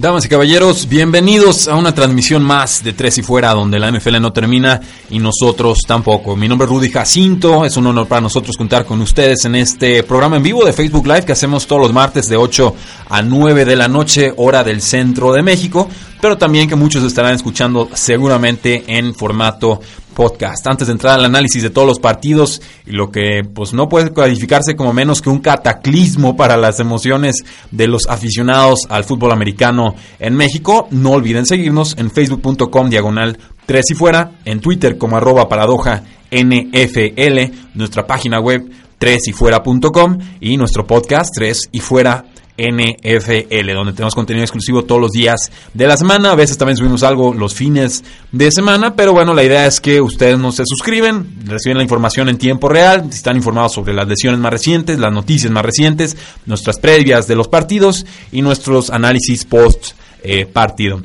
[0.00, 4.20] Damas y caballeros, bienvenidos a una transmisión más de Tres y Fuera, donde la NFL
[4.20, 4.80] no termina
[5.10, 6.36] y nosotros tampoco.
[6.36, 10.04] Mi nombre es Rudy Jacinto, es un honor para nosotros contar con ustedes en este
[10.04, 12.76] programa en vivo de Facebook Live que hacemos todos los martes de 8
[13.08, 15.88] a 9 de la noche, hora del centro de México,
[16.20, 19.80] pero también que muchos estarán escuchando seguramente en formato
[20.18, 20.66] podcast.
[20.66, 24.12] Antes de entrar al análisis de todos los partidos y lo que pues no puede
[24.12, 29.94] calificarse como menos que un cataclismo para las emociones de los aficionados al fútbol americano
[30.18, 35.48] en México, no olviden seguirnos en facebook.com diagonal 3 y fuera, en Twitter como arroba
[35.48, 42.24] paradoja NFL, nuestra página web 3 y fuera.com y nuestro podcast 3 y fuera
[42.58, 46.32] NFL, donde tenemos contenido exclusivo todos los días de la semana.
[46.32, 50.00] A veces también subimos algo los fines de semana, pero bueno, la idea es que
[50.00, 54.40] ustedes no se suscriben, reciben la información en tiempo real, están informados sobre las lesiones
[54.40, 59.92] más recientes, las noticias más recientes, nuestras previas de los partidos y nuestros análisis post
[60.22, 61.00] eh, partido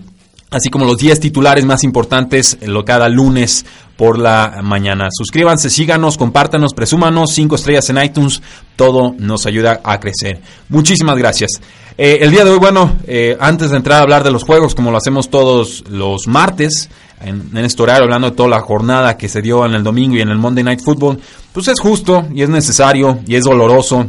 [0.54, 3.66] así como los 10 titulares más importantes lo cada lunes
[3.98, 5.10] por la mañana.
[5.12, 8.42] Suscríbanse, síganos, compártanos, presúmanos, 5 estrellas en iTunes,
[8.76, 10.42] todo nos ayuda a crecer.
[10.70, 11.52] Muchísimas gracias.
[11.98, 14.74] Eh, el día de hoy, bueno, eh, antes de entrar a hablar de los juegos,
[14.74, 16.90] como lo hacemos todos los martes,
[17.22, 20.22] en, este horario, hablando de toda la jornada que se dio en el domingo y
[20.22, 21.20] en el Monday Night Football,
[21.52, 24.06] pues es justo y es necesario y es doloroso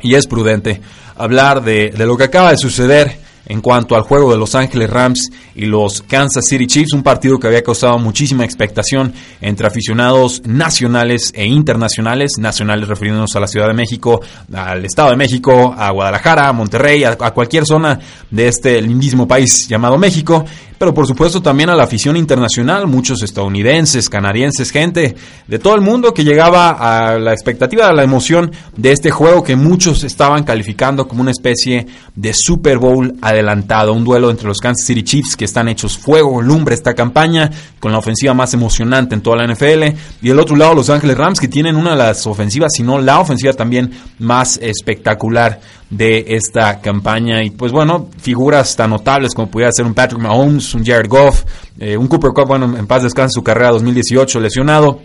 [0.00, 0.80] y es prudente
[1.16, 5.30] hablar de lo que acaba de suceder en cuanto al juego de Los Ángeles Rams
[5.54, 11.32] y los Kansas City Chiefs, un partido que había causado muchísima expectación entre aficionados nacionales
[11.34, 14.20] e internacionales, nacionales refiriéndonos a la Ciudad de México,
[14.52, 17.98] al Estado de México, a Guadalajara, a Monterrey, a, a cualquier zona
[18.30, 20.44] de este lindísimo país llamado México,
[20.78, 25.16] pero por supuesto también a la afición internacional, muchos estadounidenses, canadienses, gente
[25.46, 29.42] de todo el mundo que llegaba a la expectativa, a la emoción de este juego
[29.42, 34.58] que muchos estaban calificando como una especie de Super Bowl adelantado, un duelo entre los
[34.58, 37.50] Kansas City Chiefs que están hechos fuego, lumbre esta campaña,
[37.80, 41.16] con la ofensiva más emocionante en toda la NFL, y el otro lado Los Ángeles
[41.16, 45.60] Rams que tienen una de las ofensivas, si no la ofensiva también más espectacular
[45.90, 47.42] de esta campaña.
[47.42, 51.44] Y pues bueno, figuras tan notables como pudiera ser un Patrick Mahomes, un Jared Goff,
[51.78, 55.00] eh, un Cooper Cup, bueno, en paz descanse su carrera 2018 lesionado.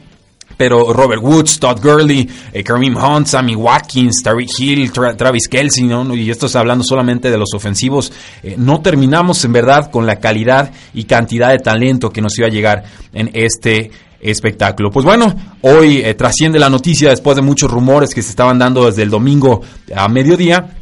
[0.58, 5.86] Pero Robert Woods, Todd Gurley, eh, Kareem Hunt, Sammy Watkins, Tariq Hill, Tra Travis Kelsey,
[5.86, 6.14] ¿no?
[6.14, 8.12] y esto está hablando solamente de los ofensivos,
[8.44, 12.48] eh, no terminamos en verdad con la calidad y cantidad de talento que nos iba
[12.48, 14.92] a llegar en este espectáculo.
[14.92, 18.86] Pues bueno, hoy eh, trasciende la noticia después de muchos rumores que se estaban dando
[18.86, 19.62] desde el domingo
[19.96, 20.78] a mediodía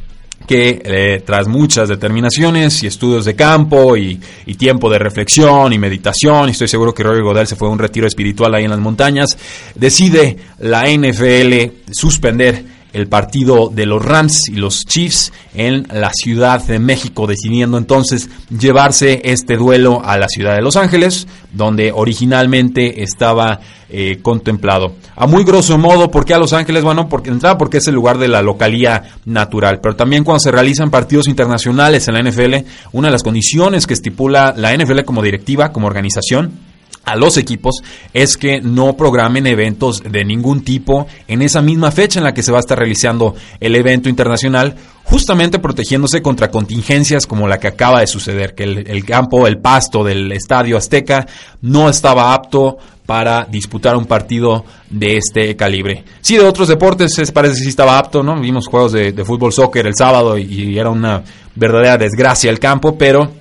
[0.46, 4.20] que eh, tras muchas determinaciones y estudios de campo y,
[4.58, 7.78] tiempo de reflexión y meditación, y estoy seguro que Roger Godel se fue a un
[7.78, 9.38] retiro espiritual ahí en las montañas,
[9.76, 16.64] decide la NFL suspender el partido de los Rams y los Chiefs en la Ciudad
[16.64, 23.02] de México, decidiendo entonces llevarse este duelo a la ciudad de Los Ángeles, donde originalmente
[23.02, 24.94] estaba eh, contemplado.
[25.16, 26.84] A muy grosso modo, ¿por qué a Los Ángeles?
[26.84, 30.52] Bueno, porque entrada porque es el lugar de la localía natural, pero también cuando se
[30.52, 35.22] realizan partidos internacionales en la NFL, una de las condiciones que estipula la NFL como
[35.22, 36.69] directiva, como organización,
[37.04, 42.20] a los equipos es que no programen eventos de ningún tipo en esa misma fecha
[42.20, 47.26] en la que se va a estar realizando el evento internacional, justamente protegiéndose contra contingencias
[47.26, 51.26] como la que acaba de suceder, que el, campo, el pasto del Estadio Azteca
[51.62, 52.76] no estaba apto
[53.06, 56.04] para disputar un partido de este calibre.
[56.20, 58.38] Sí, de otros deportes es, parece que sí estaba apto, ¿no?
[58.38, 61.24] Vimos juegos de, de fútbol, soccer el sábado y, y era una
[61.56, 63.39] verdadera desgracia el campo, pero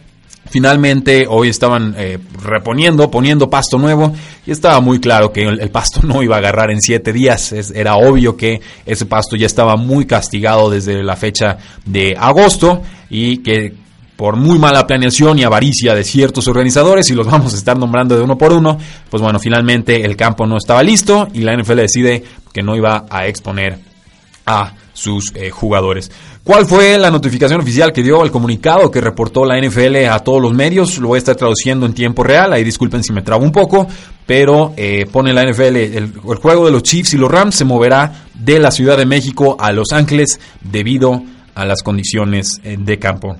[0.49, 4.13] Finalmente hoy estaban eh, reponiendo, poniendo pasto nuevo
[4.45, 7.51] y estaba muy claro que el, pasto no iba a agarrar en siete días.
[7.73, 13.37] Era obvio que ese pasto ya estaba muy castigado desde la fecha de agosto y
[13.37, 13.73] que
[14.15, 18.17] por muy mala planeación y avaricia de ciertos organizadores, y los vamos a estar nombrando
[18.17, 18.77] de uno por uno,
[19.09, 23.05] pues bueno, finalmente el campo no estaba listo y la NFL decide que no iba
[23.09, 23.79] a exponer
[24.45, 26.11] a sus eh, jugadores.
[26.49, 30.41] ¿Cuál fue la notificación oficial que dio el comunicado que reportó la NFL a todos
[30.41, 30.97] los medios?
[30.97, 33.87] Lo voy a estar traduciendo en tiempo real, ahí disculpen si me trabo un poco,
[34.25, 36.11] pero eh, pone la NFL, el, el,
[36.41, 39.71] juego de los Chiefs y los Rams se moverá de la Ciudad de México a
[39.71, 41.21] Los Ángeles debido
[41.53, 43.37] a las condiciones eh, de campo.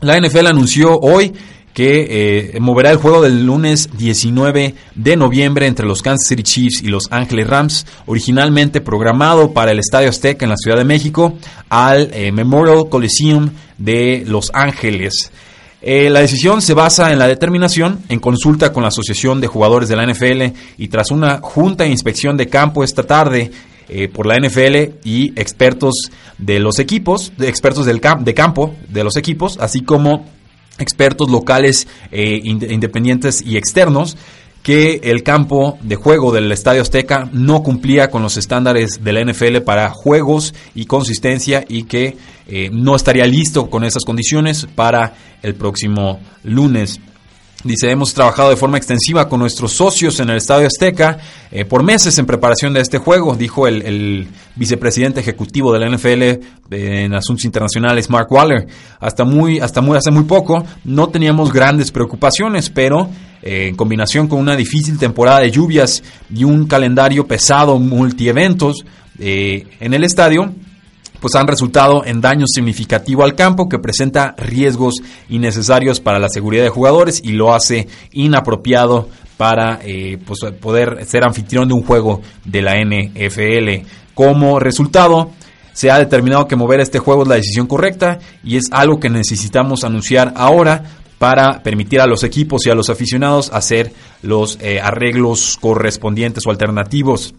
[0.00, 1.32] La NFL anunció hoy
[1.80, 6.82] que eh, moverá el juego del lunes 19 de noviembre entre los Kansas City Chiefs
[6.82, 11.38] y los Ángeles Rams, originalmente programado para el Estadio Azteca en la Ciudad de México,
[11.70, 13.48] al eh, Memorial Coliseum
[13.78, 15.32] de Los Ángeles.
[15.80, 19.88] Eh, la decisión se basa en la determinación, en consulta con la Asociación de Jugadores
[19.88, 23.50] de la NFL y tras una junta de inspección de campo esta tarde
[24.12, 29.16] por la NFL y expertos de los equipos, de expertos del de campo de los
[29.16, 30.26] equipos, así como
[30.80, 34.16] expertos locales eh, independientes y externos
[34.62, 39.24] que el campo de juego del Estadio Azteca no cumplía con los estándares de la
[39.24, 42.16] NFL para juegos y consistencia y que
[42.46, 47.00] eh, no estaría listo con esas condiciones para el próximo lunes.
[47.62, 51.18] Dice, hemos trabajado de forma extensiva con nuestros socios en el Estadio Azteca
[51.50, 56.22] eh, por meses en preparación de este juego, dijo el, vicepresidente ejecutivo de la NFL
[56.22, 56.38] eh,
[56.70, 58.66] en asuntos internacionales, Mark Waller.
[58.98, 63.10] Hasta muy, hasta muy, hace muy poco no teníamos grandes preocupaciones, pero
[63.42, 66.02] eh, en combinación con una difícil temporada de lluvias
[66.34, 68.84] y un calendario pesado, multieventos
[69.18, 70.54] eh, en el estadio,
[71.20, 74.94] pues han resultado en daño significativo al campo que presenta riesgos
[75.28, 81.24] innecesarios para la seguridad de jugadores y lo hace inapropiado para eh, pues, poder ser
[81.24, 83.86] anfitrión de un juego de la NFL.
[84.14, 85.30] Como resultado,
[85.72, 89.08] se ha determinado que mover este juego es la decisión correcta y es algo que
[89.08, 90.84] necesitamos anunciar ahora
[91.18, 96.50] para permitir a los equipos y a los aficionados hacer los eh, arreglos correspondientes o
[96.50, 97.34] alternativos.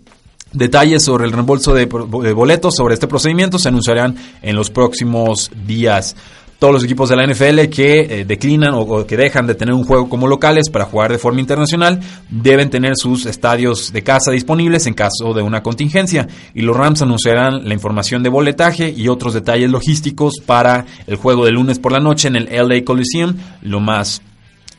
[0.53, 6.15] Detalles sobre el reembolso de, boletos sobre este procedimiento se anunciarán en los próximos días.
[6.59, 9.85] Todos los equipos de la NFL que eh, declinan o, que dejan de tener un
[9.85, 14.85] juego como locales para jugar de forma internacional deben tener sus estadios de casa disponibles
[14.87, 16.27] en caso de una contingencia.
[16.53, 21.45] Y los Rams anunciarán la información de boletaje y otros detalles logísticos para el juego
[21.45, 24.21] de lunes por la noche en el LA Coliseum lo más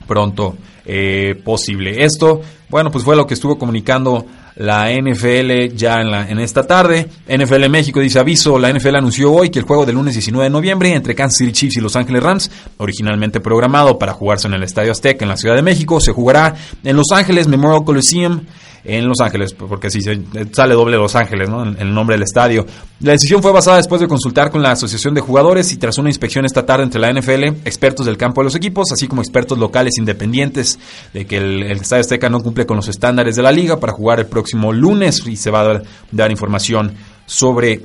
[0.07, 2.05] pronto eh, posible.
[2.05, 6.67] Esto, bueno, pues fue lo que estuvo comunicando la NFL ya en, la, en esta
[6.67, 7.09] tarde.
[7.29, 10.51] NFL México dice aviso, la NFL anunció hoy que el juego del lunes 19 de
[10.51, 14.63] noviembre entre Kansas City Chiefs y Los Ángeles Rams, originalmente programado para jugarse en el
[14.63, 16.55] Estadio Azteca en la Ciudad de México, se jugará
[16.85, 18.43] en Los Ángeles Memorial Coliseum
[18.85, 21.63] en Los Ángeles, porque si sale doble Los Ángeles, ¿no?
[21.63, 22.67] el nombre del estadio.
[23.01, 26.09] La decisión fue basada después de consultar con la Asociación de Jugadores y tras una
[26.09, 29.59] inspección esta tarde entre la NFL, expertos del campo de los equipos, así como expertos
[29.59, 30.79] locales independientes
[31.13, 34.21] de que el, Estadio Azteca no cumple con los estándares de la liga para jugar
[34.21, 35.83] el próximo lunes y se va a
[36.13, 36.95] dar información
[37.27, 37.81] sobre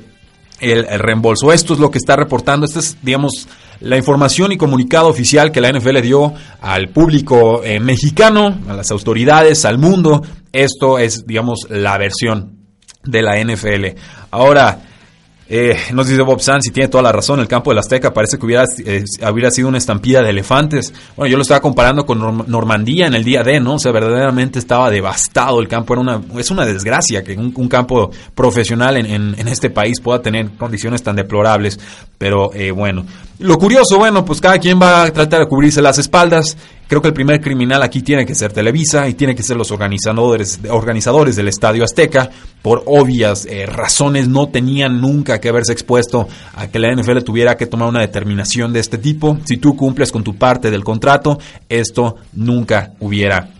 [0.60, 1.52] el, reembolso.
[1.52, 3.48] Esto es lo que está reportando, esta es, digamos,
[3.80, 8.90] la información y comunicado oficial que la NFL dio al público eh, mexicano, a las
[8.90, 10.22] autoridades, al mundo.
[10.52, 12.58] Esto es, digamos, la versión
[13.04, 13.98] de la NFL.
[14.30, 14.87] Ahora,
[15.50, 17.40] eh, nos dice Bob Sanz y tiene toda la razón.
[17.40, 19.04] El campo del Azteca parece que hubiera, eh,
[19.50, 20.92] sido una estampida de elefantes.
[21.16, 23.74] Bueno, yo lo estaba comparando con Norm Normandía en el día D, ¿no?
[23.74, 25.94] O sea, verdaderamente estaba devastado el campo.
[25.94, 30.00] Era una, es una desgracia que un, un campo profesional en, en, en, este país
[30.00, 31.80] pueda tener condiciones tan deplorables.
[32.18, 33.06] Pero eh, bueno,
[33.40, 36.56] lo curioso, bueno, pues cada quien va a tratar de cubrirse las espaldas.
[36.88, 39.70] Creo que el primer criminal aquí tiene que ser Televisa y tiene que ser los
[39.70, 42.30] organizadores, organizadores del Estadio Azteca.
[42.62, 47.56] Por obvias eh, razones no tenían nunca que haberse expuesto a que la NFL tuviera
[47.56, 49.38] que tomar una determinación de este tipo.
[49.44, 53.50] Si tú cumples con tu parte del contrato, esto nunca hubiera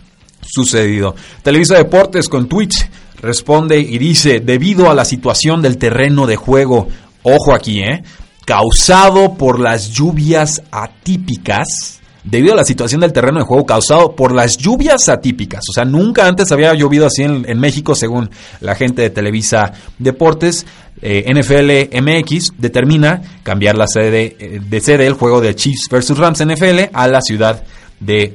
[0.41, 1.15] sucedido.
[1.41, 2.85] Televisa Deportes con Twitch
[3.21, 6.89] responde y dice, debido a la situación del terreno de juego,
[7.23, 8.03] ojo aquí, ¿eh?
[8.49, 14.33] Causado por las lluvias atípicas, debido a la situación del terreno de juego causado por
[14.33, 15.61] las lluvias atípicas.
[15.69, 20.65] O sea, nunca antes había llovido así en, México, según la gente de Televisa Deportes.
[20.99, 26.17] Eh, NFL MX determina cambiar la sede eh, de sede el juego de Chiefs versus
[26.17, 27.63] Rams NFL a la ciudad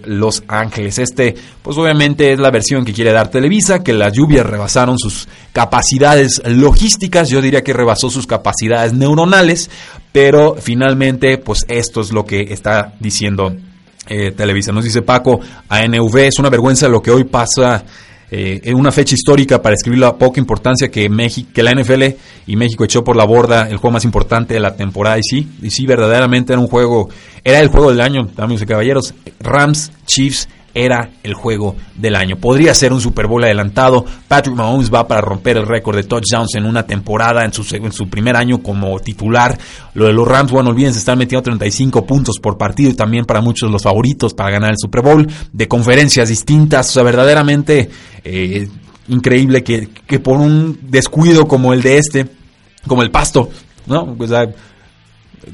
[0.05, 0.99] Los Ángeles.
[0.99, 5.27] Este, pues obviamente es la versión que quiere dar Televisa, que las lluvias rebasaron sus
[5.53, 9.71] capacidades logísticas, yo diría que rebasó sus capacidades neuronales,
[10.13, 13.55] pero finalmente, pues esto es lo que está diciendo
[14.07, 14.73] eh, Televisa.
[14.73, 17.85] Nos dice Paco, ANV es una vergüenza lo que hoy pasa
[18.37, 22.03] eh, una fecha histórica para escribir la poca importancia que, México, que la NFL
[22.47, 25.19] y México echó por la borda el juego más importante de la temporada.
[25.19, 27.09] Y sí, y sí, verdaderamente era un juego,
[27.45, 29.15] era el juego del año, amigos y caballeros.
[29.41, 32.37] Rams, Chiefs era el juego del año.
[32.37, 34.05] Podría ser un Super Bowl adelantado.
[34.27, 38.09] Patrick Mahomes va para romper el récord de touchdowns en una temporada, en su, su
[38.09, 39.57] primer año como titular.
[39.95, 43.41] Lo de los Rams, bueno, olvídense, están metiendo 35 puntos por partido y también para
[43.41, 45.27] muchos los favoritos para ganar el Super Bowl.
[45.53, 47.89] De conferencias distintas, o sea, verdaderamente
[48.25, 48.69] eh,
[49.09, 52.27] increíble que, que por un descuido como el de este,
[52.87, 53.49] como el pasto,
[53.87, 54.17] ¿no?
[54.19, 54.49] O sea,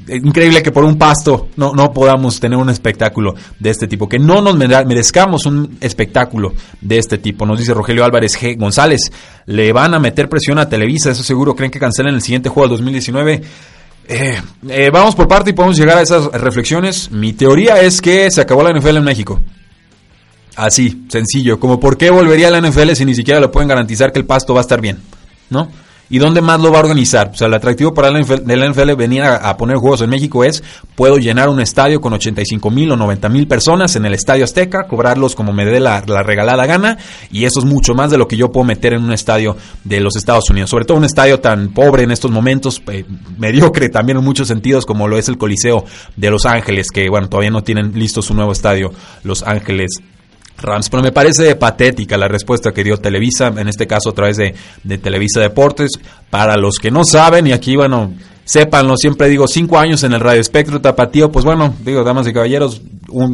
[0.09, 4.18] increíble que por un pasto no, no podamos tener un espectáculo de este tipo, que
[4.18, 7.47] no nos merezcamos un espectáculo de este tipo.
[7.47, 8.59] Nos dice Rogelio Álvarez G.
[8.59, 9.11] González,
[9.47, 12.68] le van a meter presión a Televisa, eso seguro, creen que cancelen el siguiente juego
[12.68, 13.42] del 2019.
[14.12, 17.11] Eh, eh, vamos por parte y podemos llegar a esas reflexiones.
[17.11, 19.40] Mi teoría es que se acabó la NFL en México.
[20.56, 24.18] Así, sencillo, como por qué volvería la NFL si ni siquiera le pueden garantizar que
[24.18, 24.99] el pasto va a estar bien,
[25.49, 25.70] ¿no?
[26.12, 27.30] ¿Y dónde más lo va a organizar?
[27.32, 30.60] O sea, el atractivo para la NFL, venir a, poner juegos en México es,
[30.96, 34.88] puedo llenar un estadio con 85 mil o 90 mil personas en el Estadio Azteca,
[34.88, 36.98] cobrarlos como me dé la, regalada gana,
[37.30, 40.00] y eso es mucho más de lo que yo puedo meter en un estadio de
[40.00, 40.68] los Estados Unidos.
[40.68, 43.04] Sobre todo un estadio tan pobre en estos momentos, eh,
[43.38, 45.84] mediocre también en muchos sentidos, como lo es el Coliseo
[46.16, 48.90] de Los Ángeles, que bueno, todavía no tienen listo su nuevo estadio,
[49.22, 50.00] Los Ángeles
[50.62, 50.88] Rams.
[50.90, 54.54] Pero me parece patética la respuesta que dio Televisa, en este caso a través de,
[54.84, 55.92] de Televisa Deportes.
[56.30, 58.12] Para los que no saben, y aquí, bueno,
[58.44, 62.32] sépanlo, siempre digo, cinco años en el Radio Espectro Tapatío, pues bueno, digo, damas y
[62.32, 62.80] caballeros,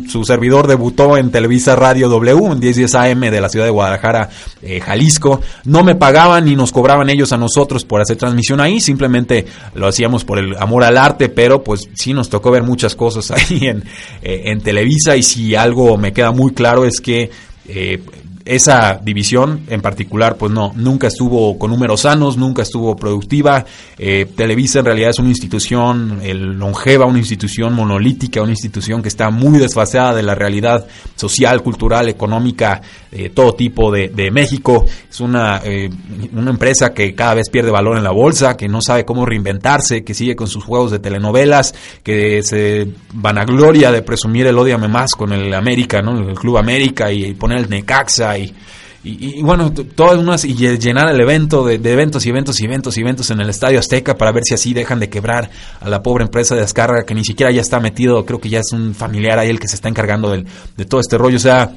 [0.09, 4.31] su servidor debutó en Televisa Radio W, en 1010 AM de la ciudad de Guadalajara,
[4.63, 5.41] eh, Jalisco.
[5.65, 9.87] No me pagaban ni nos cobraban ellos a nosotros por hacer transmisión ahí, simplemente lo
[9.87, 13.67] hacíamos por el amor al arte, pero pues sí nos tocó ver muchas cosas ahí
[13.67, 13.85] en,
[14.23, 17.31] eh, en Televisa y si algo me queda muy claro es que
[17.69, 18.01] eh,
[18.47, 23.65] esa división en particular, pues no, nunca estuvo con números sanos, nunca estuvo productiva.
[23.99, 29.09] Eh, Televisa en realidad es una institución el longeva, una institución monolítica, una institución que
[29.09, 30.87] está muy desfasada de la realidad
[31.17, 34.85] social, cultural, económica, eh, todo tipo de, México.
[35.09, 35.91] Es una, eh,
[36.33, 40.05] una empresa que cada vez pierde valor en la bolsa, que no sabe cómo reinventarse,
[40.05, 45.13] que sigue con sus juegos de telenovelas, que se vanagloria de presumir el odiame más
[45.13, 46.19] con el América, ¿no?
[46.19, 51.65] El Club América y poner el Necaxa y, bueno, todas unas y llenar el evento
[51.65, 54.55] de, eventos y eventos y eventos y eventos en el Estadio Azteca para ver si
[54.55, 55.49] así dejan de quebrar
[55.81, 58.59] a la pobre empresa de descarga que ni siquiera ya está metido, creo que ya
[58.59, 60.45] es un familiar ahí el que se está encargando del,
[60.77, 61.71] de todo este rollo, o sea,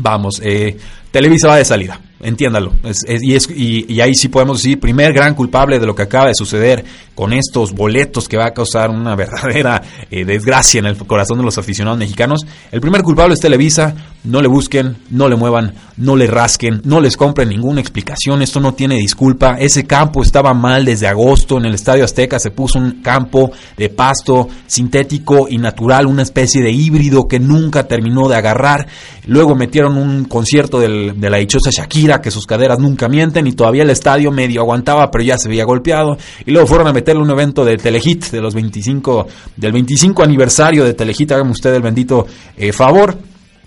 [0.00, 0.76] vamos, eh,
[1.12, 2.72] Televisa va de salida entiéndalo.
[3.54, 7.32] y, ahí sí podemos decir, primer gran culpable de lo que acaba de suceder con
[7.32, 11.58] estos boletos que va a causar una verdadera eh, desgracia en el corazón de los
[11.58, 12.40] aficionados mexicanos.
[12.72, 13.94] El primer culpable es Televisa.
[14.24, 18.40] No le busquen, no le muevan, no le rasquen, no les compren ninguna explicación.
[18.40, 19.56] Esto no tiene disculpa.
[19.58, 21.58] Ese campo estaba mal desde agosto.
[21.58, 26.62] En el Estadio Azteca se puso un campo de pasto sintético y natural, una especie
[26.62, 28.86] de híbrido que nunca terminó de agarrar.
[29.26, 33.82] Luego metieron un concierto de la dichosa Shakira que sus caderas nunca mienten y todavía
[33.82, 36.16] el estadio medio aguantaba, pero ya se veía golpeado.
[36.44, 40.84] Y luego fueron a meterle un evento de Telehit de los 25, del 25 aniversario
[40.84, 43.16] de Telehit, hágame usted el bendito eh, favor.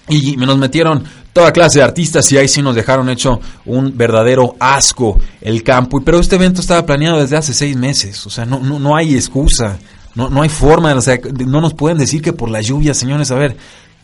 [0.09, 4.55] Y nos metieron toda clase de artistas y ahí sí nos dejaron hecho un verdadero
[4.59, 6.01] asco el campo.
[6.01, 9.15] Pero este evento estaba planeado desde hace seis meses, o sea, no, no, no hay
[9.15, 9.77] excusa,
[10.15, 13.29] no, no hay forma, o sea, no nos pueden decir que por la lluvia, señores,
[13.29, 13.55] a ver,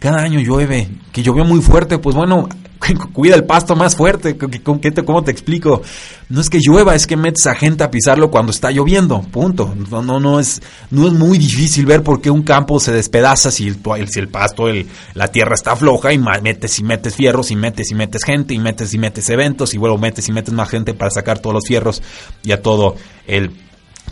[0.03, 2.49] cada año llueve, que llovió muy fuerte, pues bueno,
[3.13, 4.35] cuida el pasto más fuerte.
[4.35, 5.81] ¿Cómo te explico?
[6.27, 9.21] No es que llueva, es que metes a gente a pisarlo cuando está lloviendo.
[9.21, 9.73] Punto.
[9.89, 13.49] No, no, no, es, no es muy difícil ver por qué un campo se despedaza
[13.49, 17.49] si el, si el pasto, el, la tierra está floja y metes y metes fierros
[17.51, 20.53] y metes y metes gente y metes y metes eventos y luego metes y metes
[20.53, 22.01] más gente para sacar todos los fierros
[22.43, 23.53] y a todo el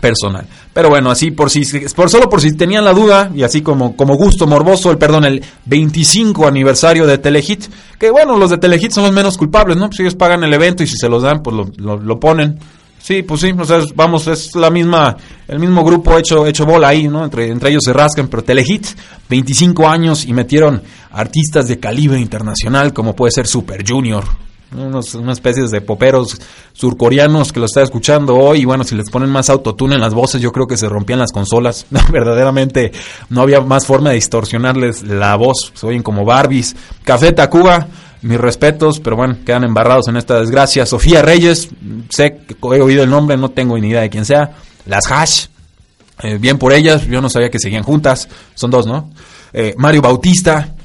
[0.01, 0.45] personal.
[0.73, 1.63] Pero bueno, así por si
[1.95, 5.25] por solo por si tenían la duda y así como como gusto morboso, el perdón,
[5.25, 7.65] el 25 aniversario de Telehit,
[7.97, 9.87] que bueno, los de Telehit son los menos culpables, ¿no?
[9.87, 12.59] Pues ellos pagan el evento y si se los dan, pues lo, lo, ponen.
[12.99, 15.17] Sí, pues sí, o sea, vamos, es la misma,
[15.47, 17.23] el mismo grupo hecho, hecho bola ahí, ¿no?
[17.23, 18.85] Entre, entre ellos se rascan, pero Telehit,
[19.29, 20.81] 25 años y metieron
[21.11, 24.23] artistas de calibre internacional como puede ser Super Junior,
[24.75, 26.39] unos, una especie de poperos
[26.73, 30.13] surcoreanos que lo está escuchando hoy y bueno, si les ponen más autotune en las
[30.13, 32.91] voces yo creo que se rompían las consolas, verdaderamente
[33.29, 36.75] no había más forma de distorsionarles la voz, se oyen como Barbies.
[37.03, 37.87] Café Tacuba,
[38.21, 40.85] mis respetos, pero bueno, quedan embarrados en esta desgracia.
[40.85, 41.69] Sofía Reyes,
[42.09, 44.51] sé que he oído el nombre, no tengo ni idea de quién sea.
[44.85, 45.47] Las Hash,
[46.23, 49.09] eh, bien por ellas, yo no sabía que seguían juntas, son dos, ¿no?
[49.53, 50.75] Eh, Mario Bautista,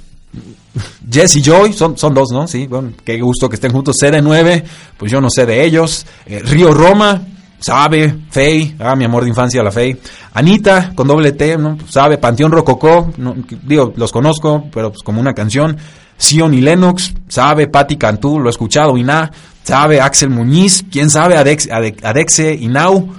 [1.11, 2.47] Jess y Joy, son, son dos, ¿no?
[2.47, 3.97] Sí, bueno, qué gusto que estén juntos.
[4.01, 4.65] CD9,
[4.97, 6.07] pues yo no sé de ellos.
[6.27, 7.23] Eh, Río Roma,
[7.59, 8.15] sabe.
[8.31, 9.97] Fey, ah, mi amor de infancia, la Fey.
[10.35, 11.79] Anita, con doble T, ¿no?
[11.89, 12.19] Sabe.
[12.19, 15.77] Panteón Rococó, no, digo, los conozco, pero pues como una canción.
[16.19, 19.31] Sion y Lennox, sabe Patti Cantú, lo he escuchado, Iná,
[19.63, 23.13] sabe Axel Muñiz, quién sabe Adex, Adexe Inau.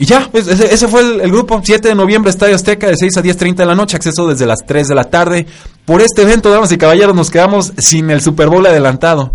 [0.00, 1.60] Y ya, pues, ese, fue el, grupo.
[1.62, 4.60] 7 de noviembre, Estadio Azteca, de 6 a 10.30 de la noche, acceso desde las
[4.66, 5.46] 3 de la tarde.
[5.90, 9.34] Por este evento, damas y caballeros, nos quedamos sin el Super Bowl adelantado.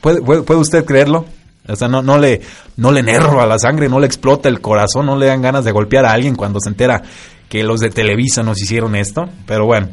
[0.00, 0.22] ¿Puede,
[0.56, 1.26] usted creerlo?
[1.68, 2.40] O sea, no, no, le,
[2.78, 5.72] no le nerva la sangre, no le explota el corazón, no le dan ganas de
[5.72, 7.02] golpear a alguien cuando se entera
[7.46, 9.28] que los de Televisa nos hicieron esto.
[9.46, 9.90] Pero bueno,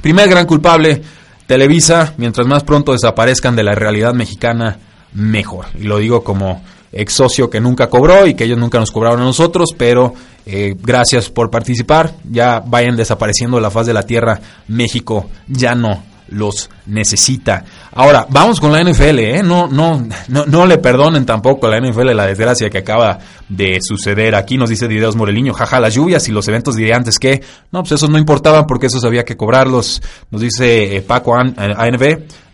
[0.00, 1.02] primer gran culpable,
[1.46, 4.78] Televisa, mientras más pronto desaparezcan de la realidad mexicana,
[5.12, 5.66] mejor.
[5.78, 9.20] Y lo digo como ex socio que nunca cobró y que ellos nunca nos cobraron
[9.20, 10.14] a nosotros, pero
[10.46, 12.14] eh, gracias por participar.
[12.30, 14.40] Ya vayan desapareciendo de la faz de la tierra.
[14.68, 17.64] México ya no los necesita.
[17.92, 19.42] Ahora, vamos con la NFL, ¿eh?
[19.42, 23.18] No, no, no, no le perdonen tampoco a la NFL la desgracia que acaba
[23.48, 24.34] de suceder.
[24.34, 27.80] Aquí nos dice Dideos Moreliño, jaja, las lluvias y los eventos de antes que, no,
[27.80, 30.02] pues esos no importaban porque esos había que cobrarlos.
[30.30, 32.00] Nos dice eh, Paco ANV,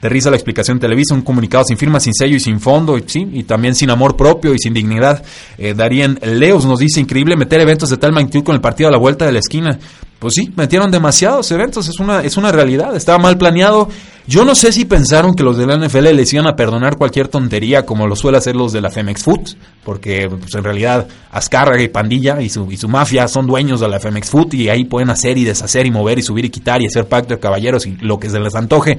[0.02, 3.04] de risa la explicación Televisa, un comunicado sin firma, sin sello y sin fondo, y,
[3.06, 5.23] sí, y también sin amor propio y sin dignidad.
[5.59, 8.92] Eh, Darien Leos nos dice, increíble meter eventos de tal magnitud con el partido a
[8.92, 9.78] la vuelta de la esquina.
[10.18, 13.88] Pues sí, metieron demasiados eventos, es una, es una realidad, estaba mal planeado.
[14.26, 17.28] Yo no sé si pensaron que los de la NFL les iban a perdonar cualquier
[17.28, 21.82] tontería como lo suele hacer los de la Femex Food, porque pues, en realidad Azcárraga
[21.82, 24.85] y Pandilla y su, y su mafia son dueños de la Femex Food y ahí
[24.85, 27.87] pueden hacer y deshacer y mover y subir y quitar y hacer pacto de caballeros
[27.87, 28.99] y lo que se les antoje.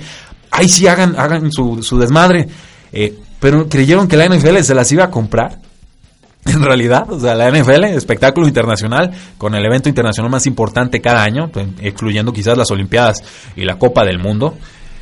[0.51, 2.47] Ahí sí hagan, hagan su, su desmadre.
[2.93, 5.59] Eh, pero creyeron que la NFL se las iba a comprar
[6.53, 11.23] en realidad, o sea, la NFL, espectáculo internacional, con el evento internacional más importante cada
[11.23, 13.23] año, pues, excluyendo quizás las Olimpiadas
[13.55, 14.57] y la Copa del Mundo.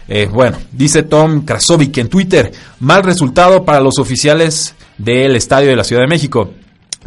[0.07, 5.75] Eh, bueno, dice Tom Krasovic en Twitter, mal resultado para los oficiales del Estadio de
[5.75, 6.51] la Ciudad de México.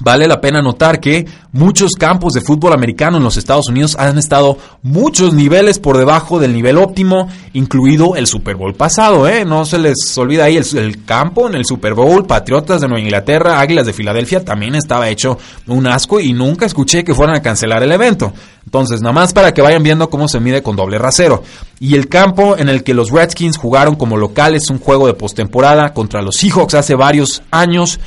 [0.01, 4.17] Vale la pena notar que muchos campos de fútbol americano en los Estados Unidos han
[4.17, 9.27] estado muchos niveles por debajo del nivel óptimo, incluido el Super Bowl pasado.
[9.27, 9.45] ¿eh?
[9.45, 13.61] No se les olvida ahí el, campo en el Super Bowl, Patriotas de Nueva Inglaterra,
[13.61, 15.37] Águilas de Filadelfia, también estaba hecho
[15.67, 18.33] un asco y nunca escuché que fueran a cancelar el evento.
[18.65, 21.43] Entonces, nada más para que vayan viendo cómo se mide con doble rasero.
[21.81, 25.95] Y el campo en el que los Redskins jugaron como locales un juego de postemporada
[25.95, 27.99] contra los Seahawks hace varios años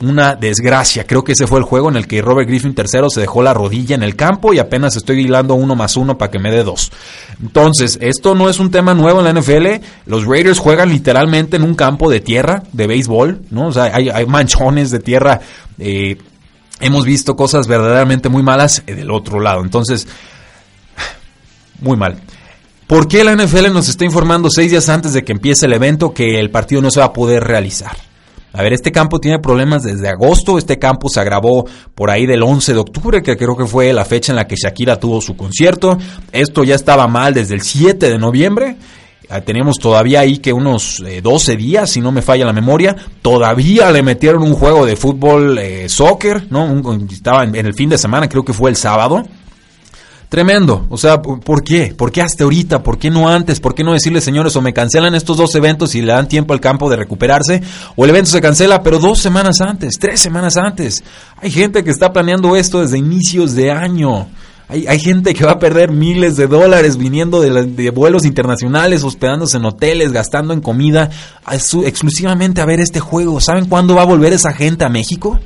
[0.00, 1.04] una desgracia.
[1.04, 3.52] Creo que ese fue el juego en el que Robert Griffin III se dejó la
[3.52, 6.62] rodilla en el campo y apenas estoy hilando uno más uno para que me dé
[6.62, 6.92] dos.
[7.42, 9.84] Entonces, esto no es un tema nuevo en la NFL.
[10.06, 13.68] Los Raiders juegan literalmente en un campo de tierra, de béisbol, ¿no?
[13.68, 15.40] O sea, hay, manchones de tierra.
[15.78, 16.16] Eh,
[16.80, 19.62] hemos visto cosas verdaderamente muy malas del otro lado.
[19.62, 20.06] Entonces,
[21.80, 22.20] muy mal.
[22.86, 26.14] ¿Por qué la NFL nos está informando seis días antes de que empiece el evento
[26.14, 28.07] que el partido no se va a poder realizar?
[28.58, 32.42] A ver, este campo tiene problemas desde agosto, este campo se agravó por ahí del
[32.42, 35.36] 11 de octubre, que creo que fue la fecha en la que Shakira tuvo su
[35.36, 35.96] concierto.
[36.32, 38.76] Esto ya estaba mal desde el 7 de noviembre.
[39.28, 42.96] Ah, teníamos todavía ahí que unos 12 eh, días, si no me falla la memoria,
[43.22, 46.82] todavía le metieron un juego de fútbol, eh, soccer, ¿no?
[47.12, 49.22] estaba en, el fin de semana, creo que fue el sábado,
[50.28, 50.86] Tremendo.
[50.90, 51.94] O sea, ¿por qué?
[51.96, 52.82] ¿Por qué hasta ahorita?
[52.82, 53.60] ¿Por qué no antes?
[53.60, 56.52] ¿Por qué no decirle, señores, o me cancelan estos dos eventos y le dan tiempo
[56.52, 57.62] al campo de recuperarse?
[57.96, 61.02] O el evento se cancela, pero dos semanas antes, tres semanas antes.
[61.40, 64.28] Hay gente que está planeando esto desde inicios de año.
[64.68, 69.04] Hay, hay gente que va a perder miles de dólares viniendo de, de vuelos internacionales,
[69.04, 71.08] hospedándose en hoteles, gastando en comida,
[71.86, 73.40] exclusivamente a ver este juego.
[73.40, 75.40] ¿Saben cuándo va a volver esa gente a México?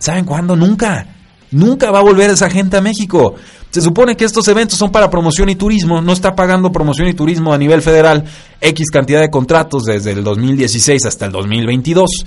[0.00, 0.56] ¿Saben cuándo?
[0.56, 1.06] Nunca.
[1.50, 3.34] Nunca va a volver esa gente a México.
[3.70, 7.14] Se supone que estos eventos son para promoción y turismo, no está pagando promoción y
[7.14, 8.24] turismo a nivel federal
[8.60, 12.24] X cantidad de contratos desde el 2016 hasta el 2022.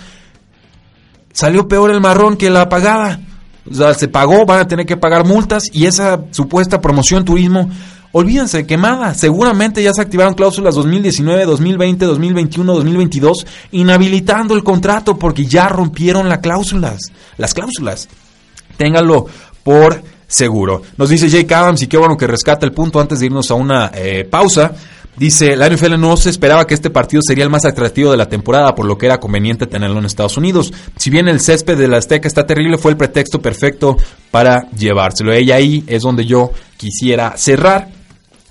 [1.33, 3.19] Salió peor el marrón que la pagada.
[3.69, 7.69] O sea, se pagó, van a tener que pagar multas y esa supuesta promoción turismo,
[8.11, 9.13] olvídense, quemada.
[9.13, 16.29] Seguramente ya se activaron cláusulas 2019, 2020, 2021, 2022, inhabilitando el contrato porque ya rompieron
[16.29, 16.99] las cláusulas.
[17.37, 18.07] Las cláusulas.
[18.79, 19.25] Ténganlo
[19.61, 20.83] por seguro.
[20.95, 23.55] Nos dice Jake Adams y qué bueno que rescata el punto antes de irnos a
[23.55, 24.71] una eh, pausa.
[25.17, 28.29] Dice, la NFL no se esperaba que este partido sería el más atractivo de la
[28.29, 30.71] temporada, por lo que era conveniente tenerlo en Estados Unidos.
[30.95, 33.97] Si bien el césped de la Azteca está terrible, fue el pretexto perfecto
[34.31, 35.37] para llevárselo.
[35.37, 37.98] Y ahí es donde yo quisiera cerrar.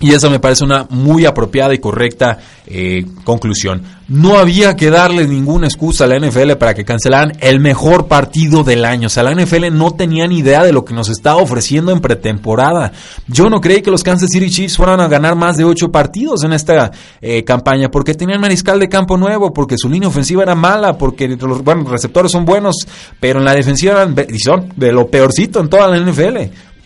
[0.01, 3.81] Y esa me parece una muy apropiada y correcta eh, conclusión.
[4.07, 8.63] No había que darle ninguna excusa a la NFL para que cancelaran el mejor partido
[8.63, 9.07] del año.
[9.07, 11.99] O sea, la NFL no tenía ni idea de lo que nos estaba ofreciendo en
[11.99, 12.93] pretemporada.
[13.27, 16.43] Yo no creí que los Kansas City Chiefs fueran a ganar más de ocho partidos
[16.43, 20.55] en esta eh, campaña, porque tenían mariscal de campo nuevo, porque su línea ofensiva era
[20.55, 22.87] mala, porque los bueno, receptores son buenos,
[23.19, 26.37] pero en la defensiva eran, de lo peorcito en toda la NFL.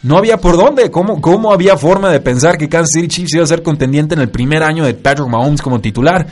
[0.03, 0.91] No había por dónde.
[0.91, 4.21] ¿Cómo, ¿Cómo había forma de pensar que Kansas City Chiefs iba a ser contendiente en
[4.21, 6.27] el primer año de Patrick Mahomes como titular?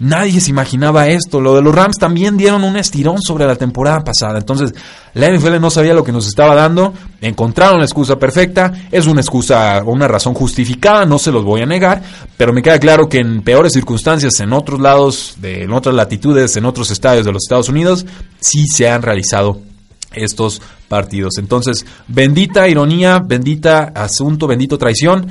[0.00, 1.40] Nadie se imaginaba esto.
[1.40, 4.38] Lo de los Rams también dieron un estirón sobre la temporada pasada.
[4.38, 4.72] Entonces,
[5.14, 6.94] la NFL no sabía lo que nos estaba dando.
[7.20, 8.72] Encontraron la excusa perfecta.
[8.92, 12.00] Es una excusa o una razón justificada, no se los voy a negar.
[12.36, 16.56] Pero me queda claro que en peores circunstancias, en otros lados, de, en otras latitudes,
[16.56, 18.06] en otros estadios de los Estados Unidos,
[18.38, 19.62] sí se han realizado
[20.12, 21.38] estos partidos.
[21.38, 25.26] Entonces, bendita ironía, bendita asunto, bendito traición